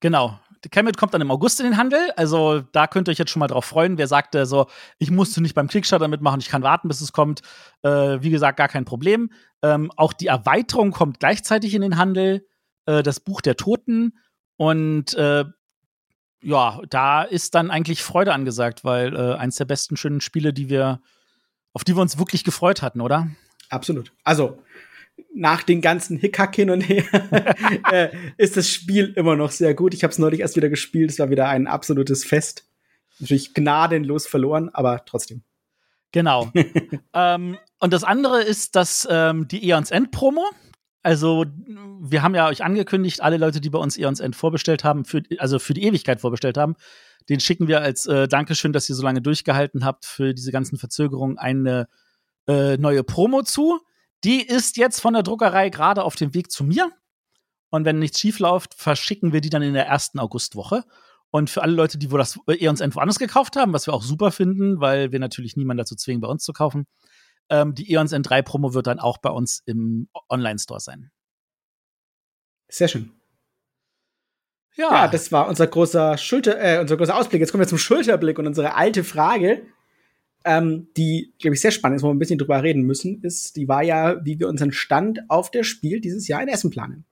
Genau. 0.00 0.38
Kemet 0.70 0.96
kommt 0.96 1.14
dann 1.14 1.20
im 1.20 1.30
August 1.30 1.60
in 1.60 1.66
den 1.66 1.76
Handel. 1.76 1.98
Also 2.16 2.60
da 2.72 2.86
könnt 2.86 3.08
ihr 3.08 3.12
euch 3.12 3.18
jetzt 3.18 3.30
schon 3.30 3.40
mal 3.40 3.46
drauf 3.46 3.64
freuen. 3.64 3.98
Wer 3.98 4.08
sagte 4.08 4.46
so, 4.46 4.66
ich 4.98 5.10
musste 5.10 5.40
nicht 5.40 5.54
beim 5.54 5.68
Kickstarter 5.68 6.08
mitmachen, 6.08 6.40
ich 6.40 6.48
kann 6.48 6.62
warten, 6.62 6.88
bis 6.88 7.00
es 7.00 7.12
kommt. 7.12 7.42
Äh, 7.82 8.22
wie 8.22 8.30
gesagt, 8.30 8.58
gar 8.58 8.68
kein 8.68 8.84
Problem. 8.84 9.30
Ähm, 9.62 9.90
auch 9.96 10.12
die 10.12 10.26
Erweiterung 10.26 10.92
kommt 10.92 11.20
gleichzeitig 11.20 11.74
in 11.74 11.82
den 11.82 11.96
Handel. 11.96 12.46
Äh, 12.86 13.02
das 13.02 13.20
Buch 13.20 13.40
der 13.40 13.56
Toten. 13.56 14.18
Und 14.56 15.14
äh, 15.14 15.44
ja, 16.42 16.80
da 16.88 17.22
ist 17.22 17.54
dann 17.54 17.70
eigentlich 17.70 18.02
Freude 18.02 18.32
angesagt, 18.32 18.84
weil 18.84 19.14
äh, 19.14 19.34
eins 19.34 19.56
der 19.56 19.64
besten 19.64 19.96
schönen 19.96 20.20
Spiele, 20.20 20.52
die 20.52 20.68
wir, 20.68 21.00
auf 21.72 21.84
die 21.84 21.96
wir 21.96 22.02
uns 22.02 22.18
wirklich 22.18 22.44
gefreut 22.44 22.82
hatten, 22.82 23.00
oder? 23.00 23.28
Absolut. 23.68 24.12
Also, 24.22 24.62
nach 25.34 25.62
den 25.62 25.80
ganzen 25.80 26.18
Hickhack 26.18 26.56
hin 26.56 26.70
und 26.70 26.80
her 26.80 27.04
äh, 27.92 28.08
ist 28.38 28.56
das 28.56 28.68
Spiel 28.68 29.12
immer 29.16 29.36
noch 29.36 29.50
sehr 29.50 29.74
gut. 29.74 29.94
Ich 29.94 30.02
habe 30.02 30.12
es 30.12 30.18
neulich 30.18 30.40
erst 30.40 30.56
wieder 30.56 30.68
gespielt. 30.68 31.10
Es 31.10 31.18
war 31.18 31.30
wieder 31.30 31.48
ein 31.48 31.66
absolutes 31.66 32.24
Fest. 32.24 32.64
Natürlich 33.18 33.54
gnadenlos 33.54 34.26
verloren, 34.26 34.70
aber 34.72 35.04
trotzdem. 35.04 35.42
Genau. 36.12 36.50
ähm, 37.14 37.58
und 37.78 37.92
das 37.92 38.04
andere 38.04 38.42
ist, 38.42 38.76
dass 38.76 39.06
ähm, 39.10 39.48
die 39.48 39.68
Eons 39.68 39.90
End 39.90 40.10
Promo. 40.10 40.44
Also, 41.02 41.44
wir 42.00 42.22
haben 42.22 42.34
ja 42.34 42.48
euch 42.48 42.64
angekündigt, 42.64 43.22
alle 43.22 43.36
Leute, 43.36 43.60
die 43.60 43.70
bei 43.70 43.78
uns 43.78 43.96
Eons 43.96 44.20
End 44.20 44.34
vorbestellt 44.34 44.82
haben, 44.82 45.04
für, 45.04 45.22
also 45.38 45.58
für 45.58 45.74
die 45.74 45.84
Ewigkeit 45.84 46.20
vorbestellt 46.20 46.56
haben, 46.56 46.74
den 47.28 47.40
schicken 47.40 47.68
wir 47.68 47.80
als 47.80 48.06
äh, 48.06 48.28
Dankeschön, 48.28 48.72
dass 48.72 48.88
ihr 48.88 48.94
so 48.94 49.02
lange 49.02 49.22
durchgehalten 49.22 49.84
habt 49.84 50.04
für 50.04 50.34
diese 50.34 50.52
ganzen 50.52 50.78
Verzögerungen 50.78 51.38
eine 51.38 51.88
äh, 52.48 52.76
neue 52.76 53.04
Promo 53.04 53.42
zu. 53.42 53.80
Die 54.24 54.42
ist 54.42 54.76
jetzt 54.76 55.00
von 55.00 55.14
der 55.14 55.22
Druckerei 55.22 55.68
gerade 55.70 56.04
auf 56.04 56.16
dem 56.16 56.34
Weg 56.34 56.50
zu 56.50 56.64
mir. 56.64 56.90
Und 57.70 57.84
wenn 57.84 57.98
nichts 57.98 58.20
schief 58.20 58.38
läuft, 58.38 58.74
verschicken 58.74 59.32
wir 59.32 59.40
die 59.40 59.50
dann 59.50 59.62
in 59.62 59.74
der 59.74 59.86
ersten 59.86 60.18
Augustwoche. 60.18 60.84
Und 61.30 61.50
für 61.50 61.62
alle 61.62 61.72
Leute, 61.72 61.98
die 61.98 62.10
wo 62.10 62.16
das 62.16 62.38
eher 62.46 62.70
uns 62.70 62.80
irgendwo 62.80 63.00
anders 63.00 63.18
gekauft 63.18 63.56
haben, 63.56 63.72
was 63.72 63.86
wir 63.86 63.94
auch 63.94 64.02
super 64.02 64.30
finden, 64.30 64.80
weil 64.80 65.12
wir 65.12 65.18
natürlich 65.18 65.56
niemanden 65.56 65.78
dazu 65.78 65.96
zwingen, 65.96 66.20
bei 66.20 66.28
uns 66.28 66.44
zu 66.44 66.52
kaufen, 66.52 66.86
ähm, 67.50 67.74
die 67.74 67.92
Eons 67.92 68.12
N3 68.12 68.42
Promo 68.42 68.74
wird 68.74 68.86
dann 68.86 69.00
auch 69.00 69.18
bei 69.18 69.30
uns 69.30 69.62
im 69.66 70.08
Online-Store 70.28 70.80
sein. 70.80 71.10
Sehr 72.68 72.88
schön. 72.88 73.12
Ja. 74.76 74.90
ja, 74.90 75.08
das 75.08 75.32
war 75.32 75.48
unser 75.48 75.66
großer 75.66 76.18
Schulter, 76.18 76.60
äh, 76.60 76.80
unser 76.80 76.96
großer 76.96 77.16
Ausblick. 77.16 77.40
Jetzt 77.40 77.50
kommen 77.50 77.62
wir 77.62 77.68
zum 77.68 77.78
Schulterblick 77.78 78.38
und 78.38 78.46
unsere 78.46 78.74
alte 78.74 79.04
Frage 79.04 79.66
ähm, 80.46 80.88
die, 80.96 81.34
glaube 81.40 81.54
ich, 81.54 81.60
sehr 81.60 81.72
spannend 81.72 81.96
ist, 81.96 82.02
wo 82.02 82.08
wir 82.08 82.14
ein 82.14 82.18
bisschen 82.18 82.38
drüber 82.38 82.62
reden 82.62 82.82
müssen, 82.82 83.20
ist, 83.22 83.56
die 83.56 83.68
war 83.68 83.82
ja, 83.82 84.24
wie 84.24 84.38
wir 84.38 84.48
unseren 84.48 84.72
Stand 84.72 85.20
auf 85.28 85.50
der 85.50 85.64
Spiel 85.64 86.00
dieses 86.00 86.28
Jahr 86.28 86.40
in 86.40 86.48
Essen 86.48 86.70
planen. 86.70 87.04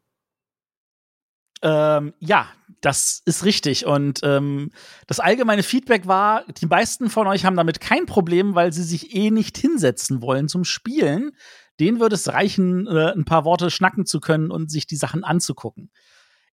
Ähm, 1.60 2.14
ja, 2.20 2.48
das 2.80 3.22
ist 3.24 3.44
richtig. 3.44 3.86
Und 3.86 4.20
ähm, 4.22 4.70
das 5.06 5.18
allgemeine 5.18 5.62
Feedback 5.62 6.06
war, 6.06 6.44
die 6.60 6.66
meisten 6.66 7.10
von 7.10 7.26
euch 7.26 7.44
haben 7.44 7.56
damit 7.56 7.80
kein 7.80 8.06
Problem, 8.06 8.54
weil 8.54 8.72
sie 8.72 8.84
sich 8.84 9.16
eh 9.16 9.30
nicht 9.30 9.58
hinsetzen 9.58 10.22
wollen 10.22 10.48
zum 10.48 10.64
Spielen. 10.64 11.32
Denen 11.80 11.98
würde 11.98 12.14
es 12.14 12.28
reichen, 12.28 12.86
äh, 12.86 13.12
ein 13.12 13.24
paar 13.24 13.44
Worte 13.44 13.70
schnacken 13.70 14.06
zu 14.06 14.20
können 14.20 14.50
und 14.52 14.70
sich 14.70 14.86
die 14.86 14.96
Sachen 14.96 15.24
anzugucken 15.24 15.90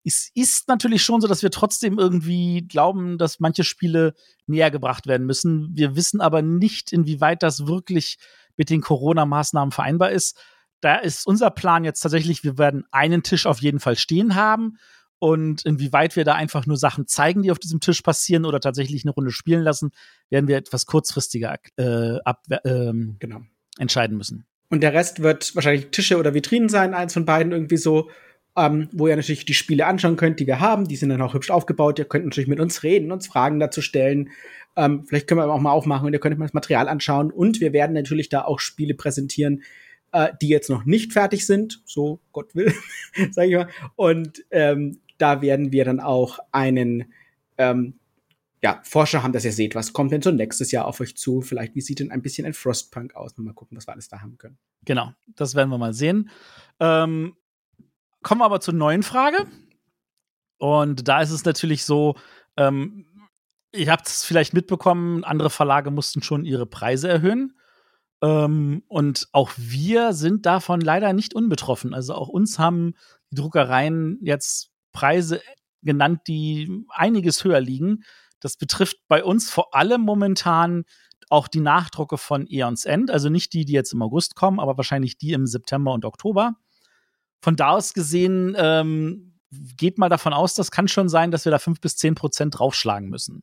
es 0.04 0.30
ist 0.34 0.68
natürlich 0.68 1.04
schon 1.04 1.20
so, 1.20 1.28
dass 1.28 1.42
wir 1.42 1.50
trotzdem 1.50 1.98
irgendwie 1.98 2.66
glauben, 2.66 3.18
dass 3.18 3.40
manche 3.40 3.64
Spiele 3.64 4.14
näher 4.46 4.70
gebracht 4.70 5.06
werden 5.06 5.26
müssen. 5.26 5.70
Wir 5.74 5.96
wissen 5.96 6.20
aber 6.20 6.42
nicht, 6.42 6.92
inwieweit 6.92 7.42
das 7.42 7.66
wirklich 7.66 8.18
mit 8.56 8.70
den 8.70 8.80
Corona-Maßnahmen 8.80 9.72
vereinbar 9.72 10.10
ist. 10.10 10.38
Da 10.80 10.96
ist 10.96 11.26
unser 11.26 11.50
Plan 11.50 11.84
jetzt 11.84 12.00
tatsächlich, 12.00 12.44
wir 12.44 12.56
werden 12.56 12.84
einen 12.90 13.22
Tisch 13.22 13.46
auf 13.46 13.60
jeden 13.60 13.80
Fall 13.80 13.96
stehen 13.96 14.34
haben. 14.34 14.78
Und 15.18 15.66
inwieweit 15.66 16.16
wir 16.16 16.24
da 16.24 16.34
einfach 16.34 16.64
nur 16.64 16.78
Sachen 16.78 17.06
zeigen, 17.06 17.42
die 17.42 17.50
auf 17.50 17.58
diesem 17.58 17.80
Tisch 17.80 18.00
passieren 18.00 18.46
oder 18.46 18.58
tatsächlich 18.58 19.04
eine 19.04 19.12
Runde 19.12 19.32
spielen 19.32 19.62
lassen, 19.62 19.90
werden 20.30 20.48
wir 20.48 20.56
etwas 20.56 20.86
kurzfristiger 20.86 21.58
äh, 21.76 22.18
ab, 22.24 22.46
ähm, 22.64 23.16
genau. 23.18 23.42
entscheiden 23.78 24.16
müssen. 24.16 24.46
Und 24.70 24.82
der 24.82 24.94
Rest 24.94 25.20
wird 25.20 25.54
wahrscheinlich 25.54 25.90
Tische 25.90 26.16
oder 26.16 26.32
Vitrinen 26.32 26.70
sein, 26.70 26.94
eins 26.94 27.12
von 27.12 27.26
beiden 27.26 27.52
irgendwie 27.52 27.76
so 27.76 28.08
ähm, 28.56 28.88
wo 28.92 29.08
ihr 29.08 29.16
natürlich 29.16 29.44
die 29.44 29.54
Spiele 29.54 29.86
anschauen 29.86 30.16
könnt, 30.16 30.40
die 30.40 30.46
wir 30.46 30.60
haben. 30.60 30.88
Die 30.88 30.96
sind 30.96 31.10
dann 31.10 31.22
auch 31.22 31.34
hübsch 31.34 31.50
aufgebaut. 31.50 31.98
Ihr 31.98 32.04
könnt 32.04 32.24
natürlich 32.24 32.48
mit 32.48 32.60
uns 32.60 32.82
reden, 32.82 33.12
uns 33.12 33.26
Fragen 33.26 33.60
dazu 33.60 33.80
stellen. 33.82 34.30
Ähm, 34.76 35.04
vielleicht 35.06 35.26
können 35.26 35.40
wir 35.40 35.48
auch 35.48 35.60
mal 35.60 35.72
aufmachen 35.72 36.06
und 36.06 36.12
ihr 36.12 36.20
könnt 36.20 36.38
mal 36.38 36.46
das 36.46 36.54
Material 36.54 36.88
anschauen. 36.88 37.30
Und 37.30 37.60
wir 37.60 37.72
werden 37.72 37.92
natürlich 37.92 38.28
da 38.28 38.42
auch 38.42 38.60
Spiele 38.60 38.94
präsentieren, 38.94 39.62
äh, 40.12 40.28
die 40.40 40.48
jetzt 40.48 40.70
noch 40.70 40.84
nicht 40.84 41.12
fertig 41.12 41.46
sind. 41.46 41.82
So 41.84 42.20
Gott 42.32 42.54
will, 42.54 42.72
sage 43.30 43.48
ich 43.48 43.56
mal. 43.56 43.68
Und 43.96 44.44
ähm, 44.50 45.00
da 45.18 45.42
werden 45.42 45.72
wir 45.72 45.84
dann 45.84 46.00
auch 46.00 46.38
einen 46.50 47.12
ähm, 47.58 47.94
ja, 48.62 48.80
Forscher 48.84 49.22
haben, 49.22 49.32
dass 49.32 49.44
ihr 49.44 49.52
seht, 49.52 49.74
was 49.74 49.92
kommt 49.92 50.12
denn 50.12 50.22
so 50.22 50.30
nächstes 50.30 50.70
Jahr 50.70 50.86
auf 50.86 51.00
euch 51.00 51.16
zu? 51.16 51.40
Vielleicht, 51.40 51.74
wie 51.74 51.80
sieht 51.80 52.00
denn 52.00 52.10
ein 52.10 52.22
bisschen 52.22 52.46
ein 52.46 52.52
Frostpunk 52.52 53.14
aus? 53.14 53.36
Mal 53.38 53.54
gucken, 53.54 53.76
was 53.76 53.86
wir 53.86 53.92
alles 53.92 54.08
da 54.08 54.20
haben 54.20 54.36
können. 54.38 54.58
Genau, 54.84 55.12
das 55.34 55.54
werden 55.54 55.70
wir 55.70 55.78
mal 55.78 55.94
sehen. 55.94 56.30
Ähm, 56.78 57.34
Kommen 58.22 58.40
wir 58.40 58.44
aber 58.44 58.60
zur 58.60 58.74
neuen 58.74 59.02
Frage. 59.02 59.46
Und 60.58 61.08
da 61.08 61.22
ist 61.22 61.30
es 61.30 61.44
natürlich 61.44 61.84
so, 61.84 62.16
ähm, 62.56 63.06
ihr 63.72 63.90
habt 63.90 64.06
es 64.06 64.24
vielleicht 64.24 64.52
mitbekommen, 64.52 65.24
andere 65.24 65.50
Verlage 65.50 65.90
mussten 65.90 66.22
schon 66.22 66.44
ihre 66.44 66.66
Preise 66.66 67.08
erhöhen. 67.08 67.54
Ähm, 68.22 68.82
und 68.88 69.28
auch 69.32 69.50
wir 69.56 70.12
sind 70.12 70.44
davon 70.44 70.80
leider 70.80 71.12
nicht 71.12 71.34
unbetroffen. 71.34 71.94
Also 71.94 72.14
auch 72.14 72.28
uns 72.28 72.58
haben 72.58 72.94
die 73.30 73.36
Druckereien 73.36 74.18
jetzt 74.22 74.70
Preise 74.92 75.40
genannt, 75.82 76.22
die 76.26 76.84
einiges 76.90 77.44
höher 77.44 77.60
liegen. 77.60 78.04
Das 78.40 78.56
betrifft 78.56 78.98
bei 79.08 79.24
uns 79.24 79.50
vor 79.50 79.74
allem 79.74 80.02
momentan 80.02 80.84
auch 81.30 81.48
die 81.48 81.60
Nachdrucke 81.60 82.18
von 82.18 82.46
Eons 82.46 82.84
End, 82.84 83.10
also 83.10 83.28
nicht 83.28 83.52
die, 83.52 83.64
die 83.64 83.72
jetzt 83.72 83.92
im 83.92 84.02
August 84.02 84.34
kommen, 84.34 84.58
aber 84.58 84.76
wahrscheinlich 84.76 85.16
die 85.16 85.32
im 85.32 85.46
September 85.46 85.92
und 85.92 86.04
Oktober. 86.04 86.56
Von 87.40 87.56
da 87.56 87.70
aus 87.70 87.94
gesehen 87.94 88.54
ähm, 88.58 89.34
geht 89.50 89.98
mal 89.98 90.08
davon 90.08 90.32
aus, 90.32 90.54
das 90.54 90.70
kann 90.70 90.88
schon 90.88 91.08
sein, 91.08 91.30
dass 91.30 91.44
wir 91.44 91.52
da 91.52 91.58
fünf 91.58 91.80
bis 91.80 91.96
zehn 91.96 92.14
Prozent 92.14 92.58
draufschlagen 92.58 93.08
müssen. 93.08 93.42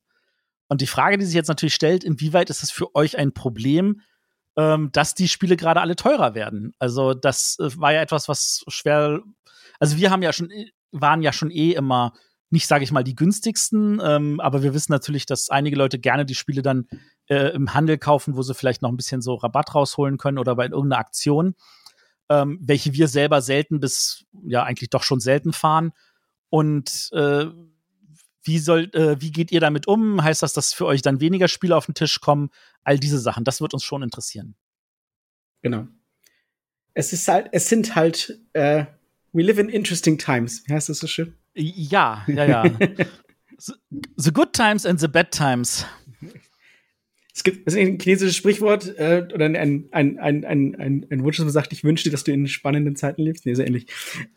Und 0.70 0.82
die 0.82 0.88
Frage, 0.88 1.18
die 1.18 1.26
sich 1.26 1.36
jetzt 1.36 1.48
natürlich 1.48 1.76
stellt, 1.76 2.04
inwieweit 2.04 2.50
ist 2.50 2.64
es 2.64 2.72
für 2.72 2.94
euch 2.96 3.18
ein 3.18 3.34
Problem, 3.34 4.02
ähm, 4.58 4.90
dass 4.92 5.16
die 5.16 5.28
Spiele 5.28 5.56
gerade 5.56 5.82
alle 5.82 5.96
teurer 5.96 6.36
werden? 6.36 6.74
Also 6.80 7.14
das 7.14 7.58
äh, 7.60 7.70
war 7.78 7.94
ja 7.94 8.02
etwas, 8.02 8.28
was 8.28 8.64
schwer. 8.68 9.22
Also 9.80 9.98
wir 9.98 10.12
haben 10.12 10.24
ja 10.24 10.34
schon 10.34 10.50
waren 10.92 11.22
ja 11.22 11.34
schon 11.34 11.52
eh 11.52 11.72
immer 11.72 12.14
nicht, 12.50 12.68
sage 12.68 12.84
ich 12.84 12.92
mal, 12.94 13.04
die 13.04 13.16
günstigsten, 13.16 14.02
ähm, 14.02 14.40
aber 14.40 14.64
wir 14.64 14.74
wissen 14.74 14.94
natürlich, 14.94 15.26
dass 15.26 15.50
einige 15.50 15.76
Leute 15.76 16.00
gerne 16.00 16.26
die 16.26 16.36
Spiele 16.36 16.62
dann 16.62 16.88
äh, 17.28 17.54
im 17.54 17.74
Handel 17.74 17.98
kaufen, 17.98 18.38
wo 18.38 18.42
sie 18.42 18.54
vielleicht 18.54 18.82
noch 18.82 18.90
ein 18.90 18.96
bisschen 18.96 19.22
so 19.22 19.36
Rabatt 19.36 19.76
rausholen 19.76 20.18
können 20.18 20.38
oder 20.38 20.56
bei 20.56 20.66
irgendeiner 20.68 21.00
Aktion, 21.00 21.56
ähm, 22.30 22.60
welche 22.62 22.94
wir 22.94 23.08
selber 23.08 23.42
selten 23.42 23.80
bis 23.80 24.26
ja 24.46 24.64
eigentlich 24.64 24.90
doch 24.90 25.04
schon 25.04 25.20
selten 25.20 25.54
fahren. 25.54 25.92
Und 26.50 27.10
äh, 27.14 27.46
wie 28.44 28.60
soll, 28.60 28.90
äh, 28.94 29.20
wie 29.20 29.32
geht 29.32 29.52
ihr 29.52 29.60
damit 29.60 29.88
um? 29.88 30.24
Heißt 30.24 30.42
das, 30.42 30.54
dass 30.54 30.74
für 30.74 30.86
euch 30.86 31.02
dann 31.02 31.20
weniger 31.20 31.48
Spiele 31.48 31.76
auf 31.76 31.86
den 31.86 31.96
Tisch 31.96 32.22
kommen? 32.22 32.50
All 32.84 32.98
diese 32.98 33.20
Sachen, 33.20 33.44
das 33.44 33.62
wird 33.62 33.74
uns 33.74 33.84
schon 33.84 34.04
interessieren. 34.04 34.56
Genau. 35.62 35.88
Es 36.94 37.14
ist 37.14 37.28
halt, 37.28 37.50
es 37.52 37.68
sind 37.68 37.96
halt, 37.96 38.40
äh, 38.54 38.86
we 39.34 39.44
live 39.44 39.60
in 39.60 39.70
interesting 39.70 40.18
times. 40.18 40.64
Wie 40.66 40.74
heißt 40.74 40.90
das 40.90 41.00
so 41.00 41.08
schön? 41.08 41.36
Ja, 41.54 42.24
ja, 42.28 42.46
ja. 42.46 42.64
the 44.16 44.32
good 44.32 44.54
times 44.54 44.86
and 44.86 45.00
the 45.00 45.08
bad 45.08 45.32
times. 45.32 45.86
Es 47.38 47.44
gibt 47.44 47.72
ein 47.72 48.00
chinesisches 48.00 48.36
Sprichwort 48.36 48.98
äh, 48.98 49.28
oder 49.32 49.46
ein, 49.46 49.56
ein, 49.56 49.88
ein, 49.92 50.20
ein, 50.20 50.44
ein, 50.44 51.06
ein 51.08 51.24
Wunsch, 51.24 51.38
man 51.38 51.52
sagt, 51.52 51.72
ich 51.72 51.84
wünsche 51.84 52.06
dir, 52.06 52.10
dass 52.10 52.24
du 52.24 52.32
in 52.32 52.48
spannenden 52.48 52.96
Zeiten 52.96 53.22
lebst. 53.22 53.46
Nee, 53.46 53.54
so 53.54 53.62
ähnlich. 53.62 53.86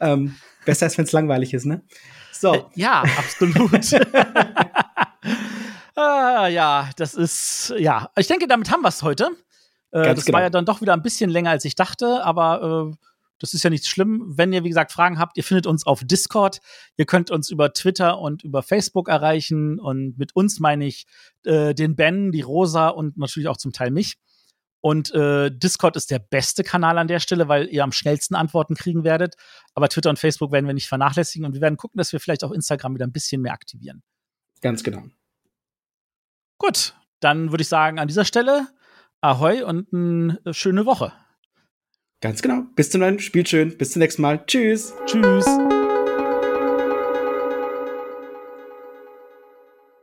Ähm, 0.00 0.36
besser 0.66 0.84
als 0.84 0.98
wenn 0.98 1.06
es 1.06 1.12
langweilig 1.12 1.54
ist, 1.54 1.64
ne? 1.64 1.80
So. 2.30 2.52
Äh, 2.52 2.62
ja, 2.74 3.02
absolut. 3.16 3.94
ah, 5.94 6.46
ja, 6.48 6.90
das 6.96 7.14
ist, 7.14 7.72
ja. 7.78 8.10
Ich 8.18 8.26
denke, 8.26 8.46
damit 8.46 8.70
haben 8.70 8.82
wir 8.82 8.88
es 8.88 9.02
heute. 9.02 9.30
Äh, 9.92 10.14
das 10.14 10.26
genau. 10.26 10.36
war 10.36 10.42
ja 10.42 10.50
dann 10.50 10.66
doch 10.66 10.82
wieder 10.82 10.92
ein 10.92 11.02
bisschen 11.02 11.30
länger, 11.30 11.52
als 11.52 11.64
ich 11.64 11.76
dachte, 11.76 12.22
aber 12.22 12.92
äh, 12.92 12.96
das 13.40 13.55
ist 13.55 13.62
ja 13.62 13.70
nichts 13.70 13.88
schlimm. 13.88 14.24
Wenn 14.26 14.53
ihr, 14.53 14.62
wie 14.62 14.68
gesagt, 14.68 14.92
Fragen 14.92 15.18
habt, 15.18 15.37
ihr 15.37 15.44
findet 15.44 15.66
uns 15.66 15.87
auf 15.87 16.03
Discord. 16.05 16.61
Ihr 16.96 17.07
könnt 17.07 17.31
uns 17.31 17.50
über 17.50 17.72
Twitter 17.72 18.18
und 18.18 18.44
über 18.44 18.62
Facebook 18.62 19.09
erreichen. 19.09 19.81
Und 19.81 20.18
mit 20.18 20.37
uns 20.37 20.61
meine 20.61 20.87
ich 20.87 21.07
äh, 21.44 21.74
den 21.74 21.96
Ben, 21.96 22.31
die 22.31 22.42
Rosa 22.42 22.88
und 22.88 23.16
natürlich 23.16 23.48
auch 23.48 23.57
zum 23.57 23.72
Teil 23.72 23.90
mich. 23.90 24.18
Und 24.83 25.12
äh, 25.12 25.50
Discord 25.50 25.96
ist 25.96 26.11
der 26.11 26.18
beste 26.18 26.62
Kanal 26.64 26.98
an 26.98 27.09
der 27.09 27.20
Stelle, 27.20 27.48
weil 27.48 27.68
ihr 27.68 27.83
am 27.83 27.92
schnellsten 27.92 28.35
Antworten 28.35 28.74
kriegen 28.74 29.05
werdet. 29.05 29.35
Aber 29.74 29.88
Twitter 29.88 30.11
und 30.11 30.18
Facebook 30.18 30.53
werden 30.53 30.66
wir 30.66 30.74
nicht 30.74 30.88
vernachlässigen 30.88 31.46
und 31.46 31.55
wir 31.55 31.61
werden 31.61 31.76
gucken, 31.76 31.98
dass 31.98 32.12
wir 32.12 32.20
vielleicht 32.20 32.44
auch 32.44 32.53
Instagram 32.53 32.94
wieder 32.94 33.07
ein 33.07 33.12
bisschen 33.12 33.42
mehr 33.42 33.53
aktivieren. 33.53 34.03
Ganz 34.61 34.83
genau. 34.83 35.03
Gut, 36.59 36.94
dann 37.20 37.50
würde 37.50 37.62
ich 37.62 37.68
sagen, 37.68 37.98
an 37.98 38.09
dieser 38.09 38.24
Stelle 38.24 38.68
Ahoi 39.22 39.62
und 39.62 39.92
eine 39.92 40.55
schöne 40.55 40.87
Woche. 40.87 41.12
Ganz 42.20 42.42
genau. 42.42 42.64
Bis 42.76 42.90
zum 42.90 43.00
neuen 43.00 43.18
Spiel 43.18 43.46
schön. 43.46 43.76
Bis 43.76 43.92
zum 43.92 44.00
nächsten 44.00 44.22
Mal. 44.22 44.44
Tschüss. 44.46 44.94
Tschüss. 45.06 45.46